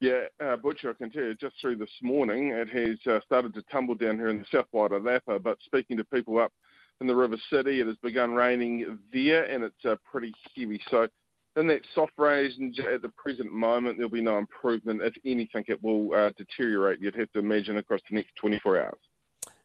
Yeah, 0.00 0.24
uh, 0.44 0.56
Butcher, 0.56 0.90
I 0.90 0.92
can 0.92 1.10
tell 1.10 1.24
you, 1.24 1.34
just 1.34 1.58
through 1.58 1.76
this 1.76 2.02
morning, 2.02 2.50
it 2.50 2.68
has 2.68 2.98
uh, 3.10 3.20
started 3.24 3.54
to 3.54 3.62
tumble 3.62 3.94
down 3.94 4.16
here 4.16 4.28
in 4.28 4.40
the 4.40 4.46
south 4.52 4.66
side 4.74 4.92
of 4.92 5.04
Lapa, 5.04 5.38
but 5.38 5.56
speaking 5.62 5.96
to 5.96 6.04
people 6.04 6.38
up 6.38 6.52
in 7.00 7.06
the 7.06 7.14
River 7.14 7.36
City. 7.50 7.80
It 7.80 7.86
has 7.86 7.96
begun 7.96 8.32
raining 8.32 8.98
there, 9.12 9.44
and 9.44 9.64
it's 9.64 9.84
uh, 9.84 9.96
pretty 10.10 10.32
heavy. 10.56 10.80
So, 10.90 11.08
in 11.56 11.66
that 11.68 11.82
soft 11.94 12.12
rain 12.18 12.72
at 12.92 13.02
the 13.02 13.08
present 13.08 13.52
moment, 13.52 13.96
there'll 13.96 14.10
be 14.10 14.20
no 14.20 14.38
improvement. 14.38 15.02
If 15.02 15.14
anything, 15.24 15.64
it 15.68 15.82
will 15.82 16.14
uh, 16.14 16.30
deteriorate. 16.36 17.00
You'd 17.00 17.16
have 17.16 17.32
to 17.32 17.40
imagine 17.40 17.78
across 17.78 18.00
the 18.08 18.16
next 18.16 18.36
24 18.36 18.80
hours. 18.80 18.98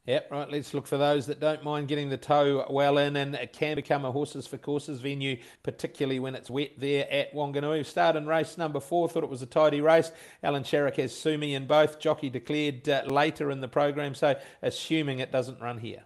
Yep, 0.05 0.31
right. 0.31 0.51
Let's 0.51 0.73
look 0.73 0.85
for 0.85 0.97
those 0.97 1.27
that 1.27 1.39
don't 1.39 1.63
mind 1.63 1.87
getting 1.87 2.09
the 2.09 2.17
toe 2.17 2.65
well 2.69 2.97
in, 2.97 3.15
and 3.15 3.35
it 3.35 3.53
can 3.53 3.75
become 3.75 4.03
a 4.03 4.11
horses 4.11 4.45
for 4.45 4.57
courses 4.57 4.99
venue, 4.99 5.37
particularly 5.61 6.19
when 6.19 6.35
it's 6.35 6.49
wet 6.49 6.71
there 6.77 7.09
at 7.09 7.33
Wanganui. 7.33 7.85
Start 7.85 8.17
in 8.17 8.27
race 8.27 8.57
number 8.57 8.81
four. 8.81 9.07
Thought 9.07 9.23
it 9.23 9.29
was 9.29 9.43
a 9.43 9.45
tidy 9.45 9.79
race. 9.79 10.11
Alan 10.41 10.63
Sharrock 10.63 10.97
has 10.97 11.15
Sumi 11.15 11.53
in 11.53 11.67
both. 11.67 11.99
Jockey 11.99 12.29
declared 12.29 12.89
uh, 12.89 13.03
later 13.07 13.49
in 13.49 13.61
the 13.61 13.69
program, 13.69 14.13
so 14.13 14.35
assuming 14.61 15.19
it 15.19 15.31
doesn't 15.31 15.61
run 15.61 15.77
here 15.77 16.03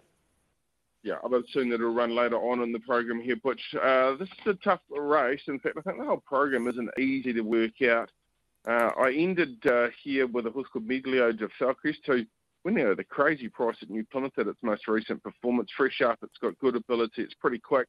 yeah, 1.02 1.14
I 1.22 1.26
would 1.28 1.44
assume 1.44 1.70
that 1.70 1.76
it'll 1.76 1.94
run 1.94 2.14
later 2.14 2.36
on 2.36 2.60
in 2.62 2.72
the 2.72 2.80
program 2.80 3.20
here. 3.20 3.36
But 3.42 3.58
uh, 3.80 4.16
this 4.16 4.28
is 4.28 4.46
a 4.46 4.54
tough 4.54 4.80
race. 4.90 5.42
In 5.46 5.58
fact, 5.60 5.76
I 5.78 5.82
think 5.82 5.98
the 5.98 6.04
whole 6.04 6.22
program 6.26 6.66
isn't 6.68 6.98
easy 6.98 7.32
to 7.32 7.42
work 7.42 7.80
out. 7.82 8.10
Uh, 8.66 8.90
I 9.00 9.12
ended 9.12 9.64
uh, 9.66 9.88
here 10.02 10.26
with 10.26 10.46
a 10.46 10.50
horse 10.50 10.68
called 10.72 10.88
Miglio 10.88 11.36
de 11.36 11.48
Falcrest, 11.60 12.04
who 12.06 12.24
went 12.64 12.80
out 12.80 12.92
at 12.92 12.98
a 12.98 13.04
crazy 13.04 13.48
price 13.48 13.76
at 13.80 13.90
New 13.90 14.04
Plymouth 14.04 14.38
at 14.38 14.48
its 14.48 14.62
most 14.62 14.88
recent 14.88 15.22
performance. 15.22 15.70
Fresh 15.76 16.00
up, 16.00 16.18
it's 16.22 16.38
got 16.38 16.58
good 16.58 16.76
ability, 16.76 17.22
it's 17.22 17.34
pretty 17.34 17.58
quick. 17.58 17.88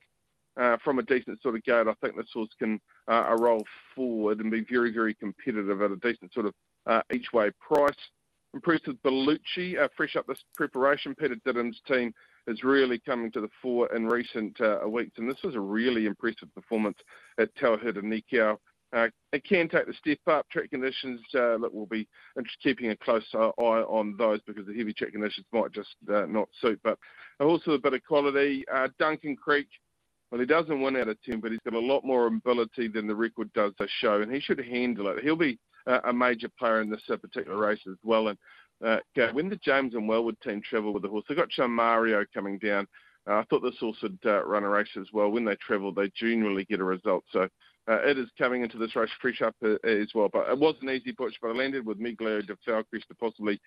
Uh, 0.57 0.77
from 0.83 0.99
a 0.99 1.03
decent 1.03 1.41
sort 1.41 1.55
of 1.55 1.63
gate, 1.63 1.87
I 1.87 1.93
think 2.01 2.15
this 2.15 2.31
horse 2.33 2.49
can 2.59 2.79
uh, 3.07 3.35
roll 3.39 3.65
forward 3.95 4.39
and 4.39 4.51
be 4.51 4.65
very, 4.69 4.91
very 4.91 5.13
competitive 5.13 5.81
at 5.81 5.91
a 5.91 5.95
decent 5.97 6.33
sort 6.33 6.47
of 6.47 6.53
uh, 6.85 7.01
each 7.13 7.31
way 7.33 7.49
price. 7.59 7.93
Impressed 8.53 8.87
with 8.87 9.01
Bellucci, 9.03 9.79
uh, 9.79 9.87
fresh 9.95 10.15
up 10.15 10.27
this 10.27 10.43
preparation. 10.55 11.15
Peter 11.15 11.35
Didham's 11.45 11.79
team 11.87 12.13
is 12.49 12.63
really 12.63 12.99
coming 12.99 13.31
to 13.31 13.41
the 13.41 13.49
fore 13.61 13.93
in 13.95 14.07
recent 14.07 14.59
uh, 14.59 14.79
weeks, 14.87 15.17
and 15.17 15.29
this 15.29 15.41
was 15.43 15.55
a 15.55 15.59
really 15.59 16.07
impressive 16.07 16.53
performance 16.53 16.97
at 17.39 17.53
Tauherenikau. 17.55 18.57
Uh, 18.91 19.07
it 19.33 19.43
can 19.43 19.69
take 19.69 19.85
the 19.85 19.93
step 19.93 20.17
up. 20.27 20.49
Track 20.49 20.71
conditions 20.71 21.19
uh, 21.35 21.59
that 21.59 21.73
will 21.73 21.85
be 21.85 22.07
keeping 22.63 22.89
a 22.89 22.97
close 22.97 23.23
eye 23.35 23.39
on 23.59 24.15
those 24.17 24.39
because 24.47 24.65
the 24.65 24.75
heavy 24.75 24.93
track 24.93 25.11
conditions 25.11 25.45
might 25.53 25.71
just 25.71 25.95
uh, 26.11 26.25
not 26.25 26.49
suit. 26.59 26.79
But 26.83 26.97
also 27.39 27.71
a 27.71 27.79
bit 27.79 27.93
of 27.93 28.03
quality. 28.03 28.65
Uh, 28.73 28.87
Duncan 28.97 29.35
Creek, 29.35 29.67
well, 30.31 30.41
he 30.41 30.47
doesn't 30.47 30.81
win 30.81 30.95
out 30.95 31.07
of 31.07 31.21
10, 31.21 31.39
but 31.39 31.51
he's 31.51 31.59
got 31.63 31.75
a 31.75 31.79
lot 31.79 32.03
more 32.03 32.25
ability 32.25 32.87
than 32.87 33.05
the 33.05 33.15
record 33.15 33.53
does 33.53 33.73
to 33.77 33.87
show, 33.99 34.21
and 34.21 34.33
he 34.33 34.39
should 34.39 34.59
handle 34.59 35.07
it. 35.09 35.23
He'll 35.23 35.35
be 35.35 35.59
uh, 35.85 35.99
a 36.05 36.13
major 36.13 36.49
player 36.57 36.81
in 36.81 36.89
this 36.89 37.03
uh, 37.11 37.17
particular 37.17 37.57
race 37.57 37.81
as 37.87 37.97
well. 38.03 38.29
And 38.29 38.37
uh, 38.85 38.97
when 39.33 39.49
the 39.49 39.57
James 39.57 39.93
and 39.93 40.07
Wellwood 40.07 40.39
team 40.41 40.61
travel 40.61 40.93
with 40.93 41.03
the 41.03 41.09
horse, 41.09 41.25
they've 41.27 41.37
got 41.37 41.69
Mario 41.69 42.25
coming 42.33 42.57
down. 42.59 42.87
Uh, 43.29 43.35
I 43.35 43.43
thought 43.49 43.61
this 43.61 43.77
horse 43.79 43.97
would 44.01 44.19
uh, 44.25 44.43
run 44.45 44.63
a 44.63 44.69
race 44.69 44.87
as 44.99 45.07
well. 45.11 45.29
When 45.29 45.45
they 45.45 45.55
travel, 45.55 45.93
they 45.93 46.09
generally 46.15 46.65
get 46.65 46.79
a 46.79 46.85
result. 46.85 47.23
So 47.31 47.47
uh, 47.89 48.01
it 48.03 48.17
is 48.17 48.29
coming 48.37 48.63
into 48.63 48.77
this 48.77 48.95
race 48.95 49.09
fresh 49.21 49.41
up 49.41 49.55
uh, 49.63 49.75
as 49.85 50.09
well. 50.15 50.29
But 50.31 50.49
it 50.49 50.57
was 50.57 50.75
an 50.81 50.89
easy 50.89 51.11
push, 51.11 51.33
but 51.41 51.49
I 51.49 51.53
landed 51.53 51.85
with 51.85 51.99
Miglio 51.99 52.45
de 52.45 52.55
Falcrest 52.67 53.07
to 53.07 53.15
possibly 53.19 53.59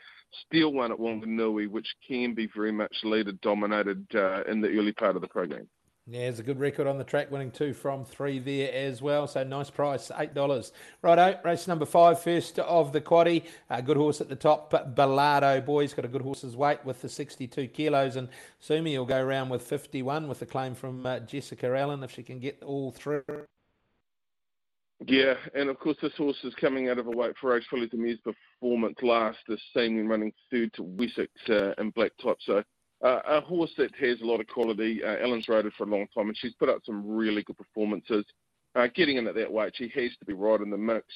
steal 0.47 0.73
one 0.73 0.93
at 0.93 0.99
Wanganui, 0.99 1.69
which 1.69 1.89
can 2.07 2.35
be 2.35 2.49
very 2.55 2.73
much 2.73 2.95
leader 3.05 3.33
dominated 3.43 4.07
in 4.49 4.61
the 4.61 4.69
early 4.69 4.93
part 4.93 5.17
of 5.17 5.23
the 5.23 5.29
program. 5.29 5.69
Yeah, 6.09 6.23
it's 6.23 6.41
a 6.41 6.43
good 6.43 6.59
record 6.59 6.89
on 6.89 6.99
the 6.99 7.05
track, 7.05 7.31
winning 7.31 7.53
two 7.53 7.73
from 7.73 8.05
three 8.05 8.41
there 8.41 8.73
as 8.73 9.01
well. 9.01 9.29
So 9.29 9.45
nice 9.45 9.71
price, 9.71 10.11
eight 10.19 10.35
dollars. 10.35 10.73
Righto, 11.01 11.39
race 11.45 11.69
number 11.69 11.87
five, 11.87 12.21
first 12.21 12.59
of 12.59 12.93
the 12.93 13.01
quaddy. 13.01 13.45
A 13.71 13.81
good 13.81 13.97
horse 13.97 14.21
at 14.21 14.29
the 14.29 14.35
top, 14.35 14.73
Bellado 14.73 15.65
boys 15.65 15.95
got 15.95 16.05
a 16.05 16.09
good 16.09 16.23
horse's 16.23 16.57
weight 16.57 16.85
with 16.85 17.03
the 17.03 17.09
62 17.09 17.69
kilos, 17.69 18.17
and 18.17 18.29
Sumi 18.59 18.99
will 18.99 19.07
go 19.07 19.23
around 19.23 19.51
with 19.51 19.63
51 19.63 20.27
with 20.27 20.41
the 20.41 20.47
claim 20.47 20.75
from 20.75 21.07
uh, 21.07 21.21
Jessica 21.21 21.69
Allen 21.79 22.03
if 22.03 22.11
she 22.11 22.25
can 22.25 22.41
get 22.41 22.61
all 22.65 22.91
through. 22.91 23.23
Yeah, 25.07 25.35
and 25.55 25.69
of 25.69 25.79
course 25.79 25.99
this 26.03 26.17
horse 26.17 26.39
is 26.43 26.55
coming 26.57 26.89
out 26.89 26.99
of 26.99 27.07
a 27.07 27.11
weight 27.11 27.35
for 27.41 27.51
Rose 27.51 27.65
Philly 27.71 27.87
Demure's 27.87 28.19
performance 28.21 28.97
last 29.03 29.39
this 29.47 29.61
same 29.75 30.09
running 30.09 30.33
third 30.51 30.73
to 30.75 30.83
Wessex 30.83 31.31
uh, 31.49 31.75
in 31.79 31.91
black 31.91 32.13
top. 32.21 32.39
So 32.45 32.65
uh, 33.03 33.21
a 33.27 33.41
horse 33.41 33.73
that 33.77 33.95
has 33.97 34.21
a 34.21 34.25
lot 34.25 34.41
of 34.41 34.47
quality. 34.47 35.03
Uh, 35.03 35.17
Ellen's 35.17 35.49
rode 35.49 35.71
for 35.77 35.85
a 35.85 35.91
long 35.91 36.07
time, 36.15 36.29
and 36.29 36.37
she's 36.37 36.55
put 36.55 36.69
up 36.69 36.83
some 36.85 37.07
really 37.07 37.43
good 37.43 37.59
performances. 37.59 38.25
Uh, 38.75 38.87
getting 38.95 39.17
in 39.17 39.27
at 39.27 39.35
that 39.35 39.53
weight, 39.53 39.75
she 39.77 39.93
has 39.95 40.11
to 40.19 40.25
be 40.25 40.33
right 40.33 40.61
in 40.61 40.71
the 40.71 40.77
mix. 40.77 41.07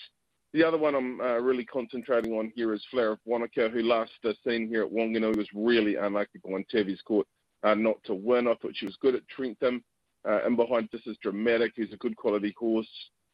The 0.53 0.65
other 0.65 0.79
one 0.79 0.95
I'm 0.95 1.21
uh, 1.21 1.39
really 1.39 1.65
concentrating 1.65 2.33
on 2.33 2.53
here 2.55 2.73
is 2.73 2.85
Flower 2.91 3.13
of 3.13 3.19
Wanaka, 3.27 3.69
who 3.69 3.83
last 3.83 4.13
uh, 4.25 4.33
seen 4.47 4.69
here 4.69 4.85
at 4.85 4.91
Wanganui 4.91 5.37
was 5.37 5.49
really 5.55 5.97
unlucky 5.97 6.41
on 6.45 6.65
Tavi's 6.71 7.03
court 7.03 7.27
uh, 7.63 7.75
not 7.75 8.03
to 8.05 8.15
win. 8.15 8.49
I 8.49 8.55
thought 8.55 8.75
she 8.75 8.87
was 8.87 8.97
good 9.01 9.15
at 9.15 9.29
Trentham. 9.29 9.83
Uh, 10.27 10.41
and 10.45 10.57
behind 10.57 10.89
this 10.91 11.07
is 11.07 11.17
Dramatic, 11.23 11.73
who's 11.77 11.93
a 11.93 11.99
good 11.99 12.17
quality 12.17 12.55
horse. 12.59 12.89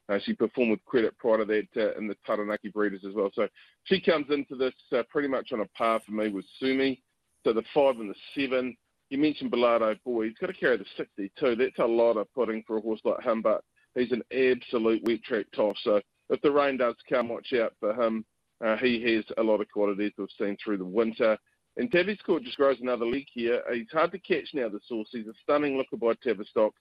Uh, 0.09 0.19
she 0.25 0.35
performed 0.35 0.73
with 0.73 0.85
credit 0.85 1.17
prior 1.17 1.39
to 1.39 1.45
that 1.45 1.69
uh, 1.77 1.97
in 1.97 2.07
the 2.07 2.17
Taranaki 2.27 2.69
breeders 2.69 3.05
as 3.07 3.15
well. 3.15 3.31
So 3.35 3.49
she 3.85 4.01
comes 4.01 4.27
into 4.31 4.57
this 4.57 4.75
uh, 4.93 5.03
pretty 5.09 5.29
much 5.29 5.53
on 5.53 5.61
a 5.61 5.67
par 5.69 6.01
for 6.05 6.13
me 6.13 6.29
with 6.29 6.45
Sumi. 6.59 7.03
So 7.45 7.53
the 7.53 7.63
five 7.75 7.99
and 7.99 8.11
the 8.11 8.15
seven. 8.35 8.77
You 9.11 9.19
mentioned 9.19 9.53
Bellado 9.53 9.95
Boy. 10.05 10.29
He's 10.29 10.39
got 10.39 10.47
to 10.47 10.55
carry 10.55 10.79
the 10.79 10.87
62. 10.97 11.57
That's 11.57 11.79
a 11.79 11.85
lot 11.85 12.17
of 12.17 12.33
putting 12.35 12.63
for 12.67 12.79
a 12.79 12.81
horse 12.81 13.01
like 13.05 13.23
him, 13.23 13.43
but 13.43 13.63
he's 13.95 14.13
an 14.13 14.23
absolute 14.33 15.03
wet 15.05 15.23
track 15.23 15.47
toss. 15.55 15.77
So 15.85 16.01
if 16.31 16.41
the 16.41 16.51
rain 16.51 16.79
does 16.79 16.95
come, 17.11 17.29
watch 17.29 17.53
out 17.53 17.75
for 17.79 17.93
him. 17.93 18.25
Uh, 18.65 18.77
he 18.77 19.03
has 19.03 19.25
a 19.37 19.43
lot 19.43 19.61
of 19.61 19.69
qualities 19.71 20.13
we've 20.17 20.29
seen 20.39 20.57
through 20.63 20.79
the 20.79 20.85
winter. 20.85 21.37
And 21.77 21.91
Tavistock 21.91 22.43
just 22.43 22.57
grows 22.57 22.79
another 22.81 23.07
leg 23.07 23.27
here. 23.33 23.63
He's 23.73 23.91
hard 23.93 24.13
to 24.13 24.19
catch 24.19 24.49
now, 24.55 24.69
the 24.69 24.81
source. 24.87 25.09
He's 25.11 25.27
a 25.27 25.33
stunning 25.43 25.77
looker 25.77 25.97
by 25.97 26.15
Tavistock. 26.23 26.73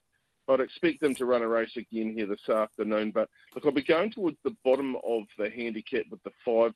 I'd 0.48 0.60
expect 0.60 1.02
him 1.02 1.14
to 1.16 1.26
run 1.26 1.42
a 1.42 1.48
race 1.48 1.76
again 1.76 2.14
here 2.16 2.26
this 2.26 2.48
afternoon. 2.48 3.10
But 3.12 3.28
look, 3.54 3.64
I'll 3.64 3.72
be 3.72 3.84
going 3.84 4.10
towards 4.10 4.36
the 4.44 4.56
bottom 4.64 4.96
of 5.04 5.22
the 5.38 5.50
handicap 5.50 6.04
with 6.10 6.22
the 6.24 6.32
five 6.44 6.72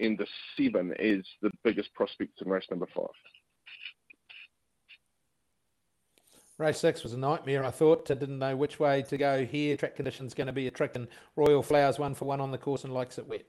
and 0.00 0.18
the 0.18 0.26
seven 0.56 0.94
is 0.98 1.26
the 1.42 1.50
biggest 1.64 1.92
prospect 1.94 2.40
in 2.40 2.48
race 2.48 2.66
number 2.70 2.86
five. 2.94 3.06
Race 6.58 6.78
six 6.78 7.04
was 7.04 7.12
a 7.12 7.18
nightmare. 7.18 7.64
I 7.64 7.70
thought 7.70 8.10
I 8.10 8.14
didn't 8.14 8.40
know 8.40 8.56
which 8.56 8.80
way 8.80 9.02
to 9.02 9.16
go 9.16 9.44
here. 9.44 9.76
Track 9.76 9.94
conditions 9.94 10.34
going 10.34 10.48
to 10.48 10.52
be 10.52 10.66
a 10.66 10.72
trick, 10.72 10.96
and 10.96 11.06
Royal 11.36 11.62
Flowers 11.62 12.00
one 12.00 12.14
for 12.14 12.24
one 12.24 12.40
on 12.40 12.50
the 12.50 12.58
course 12.58 12.82
and 12.82 12.92
likes 12.92 13.16
it 13.18 13.28
wet. 13.28 13.44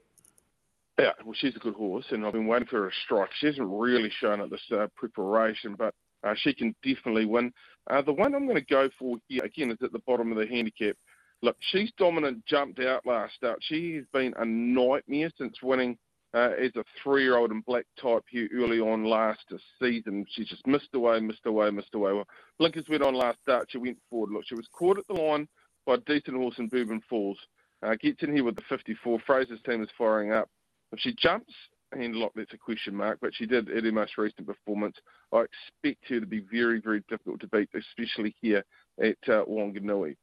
Yeah, 0.99 1.13
well, 1.23 1.33
she's 1.33 1.55
a 1.55 1.59
good 1.59 1.75
horse, 1.75 2.05
and 2.11 2.25
I've 2.25 2.33
been 2.33 2.45
waiting 2.45 2.67
for 2.67 2.83
her 2.83 2.89
to 2.89 2.95
strike. 3.05 3.29
She 3.33 3.47
hasn't 3.47 3.67
really 3.67 4.11
shown 4.19 4.41
at 4.41 4.49
this 4.49 4.61
uh, 4.71 4.87
preparation, 4.95 5.75
but 5.75 5.95
uh, 6.23 6.35
she 6.35 6.53
can 6.53 6.75
definitely 6.83 7.25
win. 7.25 7.51
Uh, 7.89 8.01
the 8.01 8.13
one 8.13 8.35
I'm 8.35 8.45
going 8.45 8.59
to 8.59 8.73
go 8.73 8.89
for 8.99 9.17
here 9.27 9.43
again 9.43 9.71
is 9.71 9.77
at 9.81 9.91
the 9.91 10.03
bottom 10.05 10.31
of 10.31 10.37
the 10.37 10.45
handicap. 10.45 10.95
Look, 11.41 11.55
she's 11.61 11.91
dominant, 11.97 12.45
jumped 12.45 12.79
out 12.81 13.05
last 13.05 13.33
start. 13.35 13.59
She 13.61 13.95
has 13.95 14.03
been 14.11 14.33
a 14.37 14.45
nightmare 14.45 15.31
since 15.37 15.55
winning 15.63 15.97
uh, 16.33 16.51
as 16.59 16.71
a 16.75 16.83
three-year-old 17.03 17.51
in 17.51 17.61
black 17.61 17.85
type 18.01 18.23
here 18.29 18.47
early 18.53 18.79
on 18.79 19.03
last 19.03 19.51
season. 19.81 20.25
She 20.29 20.45
just 20.45 20.65
missed 20.67 20.89
away, 20.93 21.19
missed 21.19 21.45
away, 21.45 21.69
missed 21.71 21.95
away. 21.95 22.13
Well, 22.13 22.27
blinkers 22.59 22.85
went 22.89 23.03
on 23.03 23.15
last 23.15 23.39
start. 23.41 23.67
She 23.69 23.77
went 23.77 23.97
forward. 24.09 24.31
Look, 24.31 24.43
she 24.45 24.55
was 24.55 24.67
caught 24.71 24.99
at 24.99 25.07
the 25.07 25.13
line 25.13 25.47
by 25.85 25.95
a 25.95 25.97
decent 25.97 26.37
horse 26.37 26.55
in 26.59 26.67
Bourbon 26.67 27.01
Falls. 27.09 27.37
Uh, 27.81 27.95
gets 28.01 28.21
in 28.23 28.33
here 28.33 28.43
with 28.43 28.55
the 28.55 28.61
54. 28.69 29.19
Fraser's 29.25 29.61
team 29.65 29.81
is 29.81 29.89
firing 29.97 30.31
up. 30.31 30.49
If 30.91 30.99
she 30.99 31.15
jumps, 31.15 31.53
and 31.91 32.15
look, 32.15 32.33
that's 32.35 32.53
a 32.53 32.57
question 32.57 32.95
mark, 32.95 33.19
but 33.21 33.33
she 33.33 33.45
did 33.45 33.69
at 33.69 33.83
her 33.83 33.91
most 33.91 34.17
recent 34.17 34.45
performance. 34.45 34.97
I 35.33 35.45
expect 35.45 36.09
her 36.09 36.19
to 36.19 36.25
be 36.25 36.43
very, 36.51 36.81
very 36.81 37.03
difficult 37.09 37.39
to 37.41 37.47
beat, 37.47 37.69
especially 37.73 38.35
here 38.41 38.63
at 39.01 39.17
uh, 39.27 39.45
Wanganui. 39.45 40.15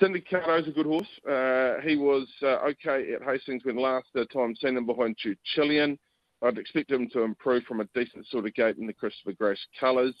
Syndicato's 0.00 0.68
a 0.68 0.70
good 0.70 0.86
horse. 0.86 1.08
Uh, 1.28 1.80
he 1.82 1.96
was 1.96 2.28
uh, 2.42 2.58
okay 2.68 3.12
at 3.12 3.22
Hastings 3.22 3.64
when 3.64 3.76
last 3.76 4.06
uh, 4.16 4.24
time 4.32 4.54
seen 4.56 4.76
him 4.76 4.86
behind 4.86 5.16
Chillian. 5.56 5.98
I'd 6.42 6.58
expect 6.58 6.92
him 6.92 7.08
to 7.10 7.22
improve 7.22 7.64
from 7.64 7.80
a 7.80 7.88
decent 7.94 8.26
sort 8.28 8.46
of 8.46 8.54
gate 8.54 8.76
in 8.76 8.86
the 8.86 8.92
Christopher 8.92 9.32
Grace 9.32 9.64
colours. 9.78 10.14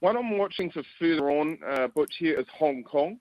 One 0.00 0.16
I'm 0.16 0.36
watching 0.36 0.70
for 0.70 0.82
further 0.98 1.30
on, 1.30 1.58
uh, 1.66 1.86
Butch, 1.88 2.14
here 2.18 2.38
is 2.38 2.46
Hong 2.58 2.82
Kong. 2.82 3.18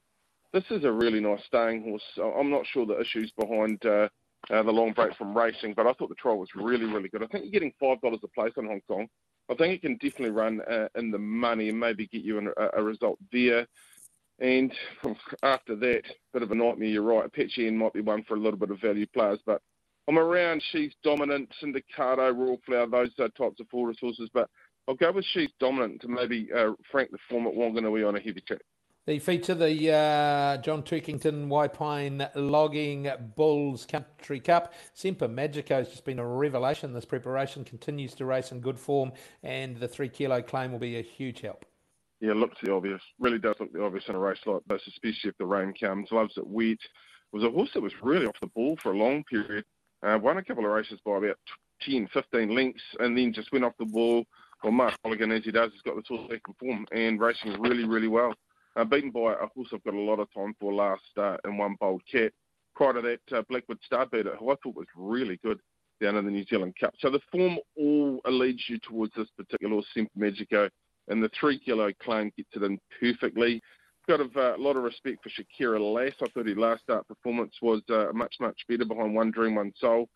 This 0.51 0.63
is 0.71 0.83
a 0.83 0.91
really 0.91 1.19
nice 1.19 1.43
staying 1.45 1.83
horse. 1.83 2.03
I'm 2.17 2.49
not 2.49 2.65
sure 2.65 2.85
the 2.85 2.99
issues 2.99 3.31
behind 3.37 3.83
uh, 3.85 4.09
uh, 4.49 4.63
the 4.63 4.71
long 4.71 4.93
break 4.93 5.15
from 5.15 5.37
racing, 5.37 5.73
but 5.75 5.87
I 5.87 5.93
thought 5.93 6.09
the 6.09 6.15
trial 6.15 6.39
was 6.39 6.49
really, 6.55 6.85
really 6.85 7.09
good. 7.09 7.23
I 7.23 7.27
think 7.27 7.45
you're 7.45 7.51
getting 7.51 7.73
$5 7.81 8.23
a 8.23 8.27
place 8.29 8.53
on 8.57 8.65
Hong 8.65 8.81
Kong. 8.87 9.07
I 9.49 9.55
think 9.55 9.75
it 9.75 9.81
can 9.81 9.97
definitely 9.97 10.31
run 10.31 10.61
uh, 10.61 10.87
in 10.95 11.11
the 11.11 11.19
money 11.19 11.69
and 11.69 11.79
maybe 11.79 12.07
get 12.07 12.23
you 12.23 12.39
an, 12.39 12.51
a, 12.57 12.79
a 12.79 12.83
result 12.83 13.19
there. 13.31 13.67
And 14.43 14.73
after 15.43 15.75
that, 15.77 16.03
bit 16.33 16.43
of 16.43 16.51
a 16.51 16.55
nightmare, 16.55 16.89
you're 16.89 17.01
right. 17.01 17.25
Apache 17.25 17.71
might 17.71 17.93
be 17.93 18.01
one 18.01 18.23
for 18.23 18.35
a 18.35 18.39
little 18.39 18.59
bit 18.59 18.71
of 18.71 18.81
value 18.81 19.07
players, 19.07 19.39
but 19.45 19.61
I'm 20.07 20.19
around 20.19 20.61
She's 20.71 20.91
Dominant, 21.01 21.49
Syndicato, 21.61 22.37
Royal 22.37 22.59
Flower, 22.65 22.87
those 22.87 23.11
uh, 23.19 23.29
types 23.37 23.61
of 23.61 23.67
full 23.71 23.85
resources. 23.85 24.29
But 24.33 24.49
I'll 24.87 24.95
go 24.95 25.13
with 25.13 25.25
She's 25.31 25.49
Dominant 25.61 26.01
to 26.01 26.09
maybe 26.09 26.49
uh, 26.53 26.71
frank 26.91 27.11
the 27.11 27.17
form 27.29 27.47
at 27.47 27.53
Wanganui 27.53 28.05
on 28.05 28.17
a 28.17 28.19
heavy 28.19 28.41
track. 28.41 28.59
They 29.05 29.19
feature, 29.19 29.55
the 29.55 29.91
uh, 29.91 30.57
John 30.57 30.83
Turkington 30.83 31.47
Waipine 31.47 32.29
Logging 32.35 33.09
Bulls 33.35 33.85
Country 33.85 34.41
Cup. 34.41 34.73
Semper 34.93 35.27
Magico 35.27 35.77
has 35.79 35.89
just 35.89 36.05
been 36.05 36.19
a 36.19 36.27
revelation. 36.27 36.93
This 36.93 37.05
preparation 37.05 37.63
continues 37.63 38.13
to 38.15 38.25
race 38.25 38.51
in 38.51 38.59
good 38.59 38.79
form, 38.79 39.13
and 39.41 39.77
the 39.77 39.89
three 39.89 40.09
kilo 40.09 40.41
claim 40.41 40.71
will 40.73 40.79
be 40.79 40.97
a 40.97 41.01
huge 41.01 41.41
help 41.41 41.65
yeah, 42.23 42.31
looks 42.31 42.55
the 42.63 42.71
obvious. 42.71 43.01
Really 43.19 43.37
does 43.37 43.57
look 43.59 43.73
the 43.73 43.83
obvious 43.83 44.05
in 44.07 44.15
a 44.15 44.19
race 44.19 44.39
like 44.45 44.61
this, 44.67 44.81
especially 44.87 45.31
if 45.31 45.37
the 45.37 45.45
rain 45.45 45.73
comes. 45.77 46.07
Loves 46.09 46.37
it 46.37 46.47
wet. 46.47 46.77
Was 47.33 47.43
a 47.43 47.49
horse 47.49 47.69
that 47.73 47.83
was 47.83 47.91
really 48.01 48.25
off 48.25 48.39
the 48.39 48.47
ball 48.47 48.77
for 48.81 48.93
a 48.93 48.97
long 48.97 49.25
period. 49.25 49.65
Uh, 50.01 50.17
won 50.21 50.37
a 50.37 50.43
couple 50.43 50.63
of 50.63 50.71
races 50.71 51.01
by 51.05 51.17
about 51.17 51.35
10, 51.81 52.07
15 52.13 52.55
lengths, 52.55 52.81
and 52.99 53.17
then 53.17 53.33
just 53.33 53.51
went 53.51 53.65
off 53.65 53.73
the 53.77 53.85
ball. 53.85 54.23
Well, 54.63 54.71
Mark 54.71 54.93
Mulligan, 55.03 55.33
as 55.33 55.43
he 55.43 55.51
does, 55.51 55.73
has 55.73 55.81
got 55.81 55.97
the 55.97 56.03
horse 56.07 56.29
back 56.29 56.39
in 56.47 56.53
form 56.53 56.85
and 56.93 57.19
racing 57.19 57.59
really, 57.59 57.83
really 57.83 58.07
well. 58.07 58.33
Uh, 58.77 58.85
beaten 58.85 59.11
by 59.11 59.33
a 59.33 59.47
horse 59.53 59.67
I've 59.73 59.83
got 59.83 59.93
a 59.93 59.99
lot 59.99 60.19
of 60.19 60.33
time 60.33 60.55
for 60.61 60.73
last 60.73 61.01
uh, 61.17 61.35
in 61.43 61.57
one 61.57 61.75
bold 61.77 62.03
cat. 62.09 62.31
Prior 62.73 62.93
to 62.93 63.01
that, 63.01 63.37
uh, 63.37 63.43
Blackwood 63.49 63.79
Starbeater, 63.91 64.37
who 64.37 64.49
I 64.49 64.55
thought 64.63 64.77
was 64.77 64.87
really 64.95 65.41
good 65.43 65.59
down 65.99 66.15
in 66.15 66.23
the 66.23 66.31
New 66.31 66.45
Zealand 66.45 66.75
Cup. 66.79 66.93
So 66.99 67.09
the 67.09 67.19
form 67.33 67.57
all 67.75 68.21
leads 68.25 68.63
you 68.69 68.79
towards 68.79 69.13
this 69.13 69.27
particular 69.37 69.81
Semper 69.93 70.11
Magico 70.15 70.69
and 71.07 71.23
the 71.23 71.29
three 71.39 71.59
kilo 71.59 71.91
claim 72.01 72.31
gets 72.35 72.49
it 72.55 72.63
in 72.63 72.79
perfectly. 72.99 73.61
Got 74.07 74.19
a, 74.19 74.23
uh, 74.37 74.55
lot 74.57 74.75
of 74.75 74.83
respect 74.83 75.23
for 75.23 75.29
Shakira 75.29 75.79
Lass. 75.79 76.13
I 76.21 76.27
thought 76.33 76.47
her 76.47 76.55
last 76.55 76.83
start 76.83 77.07
performance 77.07 77.53
was 77.61 77.81
uh, 77.89 78.07
much, 78.13 78.35
much 78.39 78.59
better 78.67 78.85
behind 78.85 79.15
One 79.15 79.31
Dream, 79.31 79.55
One 79.55 79.71
Soul. 79.77 80.09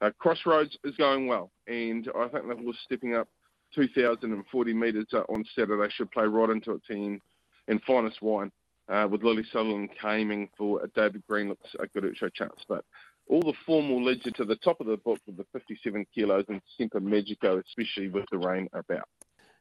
Uh, 0.00 0.10
Crossroads 0.18 0.76
is 0.84 0.96
going 0.96 1.26
well, 1.26 1.50
and 1.66 2.08
I 2.18 2.28
think 2.28 2.48
the 2.48 2.56
horse 2.56 2.78
stepping 2.84 3.14
up 3.14 3.28
2,040 3.74 4.72
metres 4.72 5.06
uh, 5.12 5.20
on 5.28 5.44
Saturday 5.54 5.90
should 5.94 6.10
play 6.10 6.24
right 6.24 6.50
into 6.50 6.72
a 6.72 6.80
team 6.80 7.20
in 7.68 7.78
finest 7.80 8.22
wine. 8.22 8.50
Uh, 8.88 9.08
with 9.10 9.24
Lily 9.24 9.44
Sutherland 9.52 9.90
aiming 10.04 10.48
for 10.56 10.80
a 10.84 10.88
David 10.88 11.20
Green 11.28 11.48
looks 11.48 11.74
a 11.80 11.88
good 11.88 12.16
show 12.16 12.28
chance. 12.28 12.64
But 12.68 12.84
all 13.28 13.42
the 13.42 13.52
form 13.66 13.90
will 13.90 14.04
lead 14.04 14.24
you 14.24 14.30
to 14.32 14.44
the 14.44 14.54
top 14.56 14.80
of 14.80 14.86
the 14.86 14.96
book 14.96 15.18
with 15.26 15.36
the 15.36 15.46
57 15.52 16.06
kilos 16.14 16.44
and 16.48 16.60
Semper 16.78 17.00
Magico, 17.00 17.58
especially 17.58 18.08
with 18.08 18.26
the 18.30 18.38
rain 18.38 18.68
about. 18.72 19.08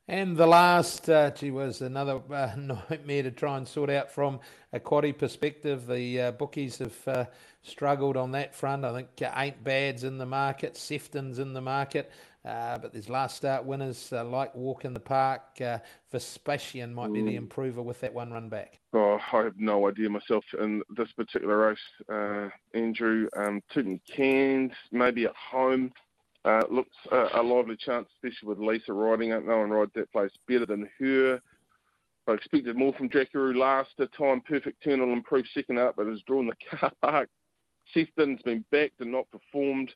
And 0.08 0.38
the 0.38 0.46
last, 0.46 1.10
uh, 1.10 1.32
gee, 1.32 1.50
was 1.50 1.82
another 1.82 2.22
uh, 2.32 2.52
nightmare 2.58 3.24
to 3.24 3.32
try 3.32 3.58
and 3.58 3.68
sort 3.68 3.90
out 3.90 4.12
from 4.12 4.40
a 4.72 4.80
quaddy 4.80 5.18
perspective. 5.18 5.88
The 5.88 6.22
uh, 6.22 6.32
bookies 6.32 6.78
have 6.78 7.08
uh, 7.08 7.26
struggled 7.64 8.16
on 8.16 8.32
that 8.34 8.54
front. 8.54 8.86
I 8.86 8.94
think 8.94 9.10
uh, 9.24 9.32
Ain't 9.36 9.64
Bad's 9.64 10.04
in 10.04 10.20
the 10.20 10.26
market, 10.28 10.78
Sefton's 10.78 11.40
in 11.40 11.54
the 11.54 11.62
market, 11.62 12.12
uh, 12.46 12.78
but 12.78 12.94
there's 12.94 13.10
last 13.10 13.38
start 13.38 13.66
winners 13.66 14.12
like 14.12 14.54
Walk 14.54 14.86
in 14.86 14.94
the 14.94 15.00
Park. 15.00 15.60
Vespasian 16.12 16.94
might 16.94 17.12
be 17.12 17.24
the 17.24 17.32
mm. 17.32 17.38
improver 17.38 17.82
with 17.82 18.00
that 18.02 18.14
one 18.14 18.32
run 18.32 18.48
back. 18.48 18.80
Oh, 18.94 19.20
I 19.34 19.38
have 19.46 19.58
no 19.58 19.90
idea 19.90 20.08
myself 20.08 20.46
in 20.62 20.84
this 20.96 21.12
particular 21.14 21.70
race, 21.70 22.52
Andrew. 22.76 23.28
Um, 23.36 23.64
Tooting 23.74 24.00
Cairns, 24.08 24.74
maybe 24.92 25.26
at 25.26 25.36
home. 25.36 25.92
Uh, 26.46 26.62
looks 26.70 26.96
uh, 27.12 27.30
a 27.34 27.42
lively 27.42 27.76
chance, 27.76 28.08
especially 28.16 28.48
with 28.48 28.60
Lisa 28.60 28.94
riding 28.94 29.32
it. 29.32 29.46
No 29.46 29.58
one 29.58 29.72
rides 29.72 29.92
that 29.96 30.12
place 30.12 30.30
better 30.48 30.68
than 30.68 30.88
her. 31.00 31.42
I 32.28 32.34
expected 32.34 32.76
more 32.76 32.94
from 32.94 33.10
Jackaroo 33.10 33.58
last 33.58 33.90
time. 34.16 34.42
Perfect 34.42 34.84
turn 34.84 35.00
will 35.00 35.14
improve 35.14 35.46
second 35.54 35.80
up, 35.80 35.96
but 35.96 36.06
has 36.06 36.22
drawn 36.28 36.48
the 36.48 36.78
car 36.78 36.92
park. 37.02 37.30
Sefton's 37.94 38.42
been 38.44 38.64
backed 38.72 39.00
and 39.00 39.12
not 39.12 39.30
performed. 39.32 39.92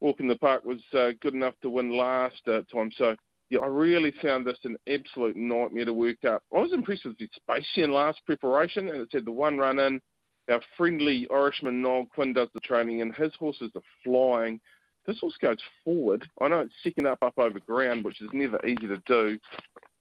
Walk 0.00 0.20
in 0.20 0.28
the 0.28 0.36
Park 0.36 0.64
was 0.64 0.80
uh, 0.96 1.10
good 1.20 1.34
enough 1.34 1.54
to 1.62 1.70
win 1.70 1.96
last 1.96 2.42
uh, 2.46 2.62
time. 2.72 2.92
So 2.96 3.16
yeah, 3.50 3.60
I 3.60 3.66
really 3.66 4.12
found 4.22 4.46
this 4.46 4.58
an 4.64 4.76
absolute 4.88 5.36
nightmare 5.36 5.86
to 5.86 5.92
work 5.92 6.24
up. 6.24 6.42
I 6.54 6.60
was 6.60 6.72
impressed 6.72 7.06
with 7.06 7.18
the 7.18 7.28
Vespasian 7.48 7.92
last 7.92 8.20
preparation, 8.24 8.88
and 8.88 9.00
it 9.00 9.08
said 9.10 9.24
the 9.24 9.32
one 9.32 9.58
run 9.58 9.78
in. 9.80 10.00
Our 10.48 10.60
friendly 10.76 11.26
Irishman 11.32 11.82
Noel 11.82 12.06
Quinn 12.06 12.32
does 12.32 12.48
the 12.54 12.60
training, 12.60 13.02
and 13.02 13.14
his 13.14 13.34
horses 13.38 13.70
are 13.74 13.82
flying. 14.04 14.60
This 15.08 15.20
horse 15.20 15.38
goes 15.40 15.56
forward. 15.86 16.28
I 16.38 16.48
know 16.48 16.60
it's 16.60 16.74
second 16.82 17.06
up 17.06 17.22
up 17.22 17.38
over 17.38 17.58
ground, 17.60 18.04
which 18.04 18.20
is 18.20 18.28
never 18.34 18.60
easy 18.66 18.86
to 18.88 18.98
do, 19.06 19.38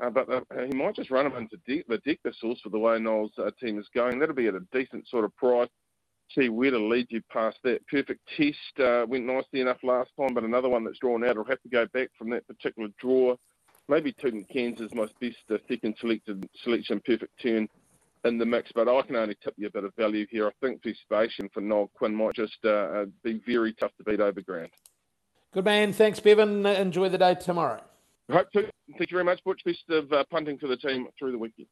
uh, 0.04 0.10
but 0.10 0.30
uh, 0.30 0.42
he 0.68 0.76
might 0.76 0.96
just 0.96 1.10
run 1.10 1.26
him 1.26 1.38
into 1.38 1.56
de- 1.66 1.86
the 1.88 1.98
deck 2.00 2.20
horse 2.42 2.60
for 2.62 2.68
the 2.68 2.78
way 2.78 3.00
Noel's 3.00 3.32
uh, 3.38 3.50
team 3.58 3.80
is 3.80 3.88
going. 3.96 4.20
That'll 4.20 4.36
be 4.36 4.48
at 4.48 4.56
a 4.56 4.68
decent 4.74 5.08
sort 5.08 5.24
of 5.24 5.34
price. 5.38 5.70
See 6.36 6.50
where 6.50 6.72
to 6.72 6.78
lead 6.78 7.08
you 7.10 7.22
past 7.32 7.56
that. 7.64 7.88
Perfect 7.88 8.20
test 8.36 8.58
uh, 8.82 9.06
went 9.08 9.26
nicely 9.26 9.62
enough 9.62 9.78
last 9.82 10.12
time, 10.20 10.34
but 10.34 10.44
another 10.44 10.68
one 10.68 10.84
that's 10.84 11.00
drawn 11.00 11.24
out 11.24 11.38
will 11.38 11.46
have 11.46 11.62
to 11.62 11.70
go 11.70 11.86
back 11.94 12.10
from 12.18 12.30
that 12.32 12.46
particular 12.46 12.90
draw. 13.00 13.38
Maybe 13.88 14.12
Tootin 14.12 14.44
Kansas 14.52 14.94
my 14.94 15.08
best 15.22 15.38
uh, 15.50 15.56
second 15.70 15.96
selected 16.02 16.50
selection, 16.66 17.00
perfect 17.06 17.42
turn 17.42 17.70
in 18.26 18.38
the 18.38 18.46
mix, 18.46 18.74
but 18.76 18.90
I 18.90 19.02
can 19.04 19.16
only 19.16 19.38
tip 19.42 19.54
you 19.56 19.68
a 19.68 19.72
bit 19.72 19.86
of 19.86 19.96
value 19.96 20.28
here. 20.30 20.48
I 20.48 20.52
think 20.60 20.84
Vespasian 20.84 21.48
for 21.54 21.62
Noel 21.62 21.90
Quinn 21.94 22.14
might 22.14 22.36
just 22.36 22.58
uh, 22.66 22.70
uh, 22.70 23.06
be 23.24 23.42
very 23.48 23.72
tough 23.72 23.92
to 24.00 24.04
beat 24.04 24.20
over 24.20 24.42
ground. 24.42 24.72
Good 25.58 25.66
man. 25.66 25.92
Thanks, 25.92 26.20
Bevan. 26.20 26.68
Enjoy 26.68 27.10
the 27.10 27.18
day 27.18 27.34
tomorrow. 27.34 27.82
Hope 28.32 28.52
to. 28.52 28.70
Thank 28.96 29.10
you 29.10 29.16
very 29.16 29.24
much, 29.24 29.44
Butch. 29.44 29.64
Best 29.66 29.90
of 29.90 30.14
uh, 30.14 30.24
punting 30.30 30.60
for 30.60 30.68
the 30.68 30.78
team 30.78 31.08
through 31.18 31.32
the 31.32 31.40
weekend. 31.40 31.68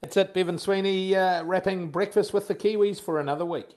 That's 0.00 0.16
it, 0.16 0.34
Bevan 0.34 0.58
Sweeney, 0.58 1.14
uh, 1.14 1.44
wrapping 1.44 1.92
breakfast 1.92 2.34
with 2.34 2.48
the 2.48 2.56
Kiwis 2.56 3.00
for 3.00 3.20
another 3.20 3.44
week. 3.44 3.76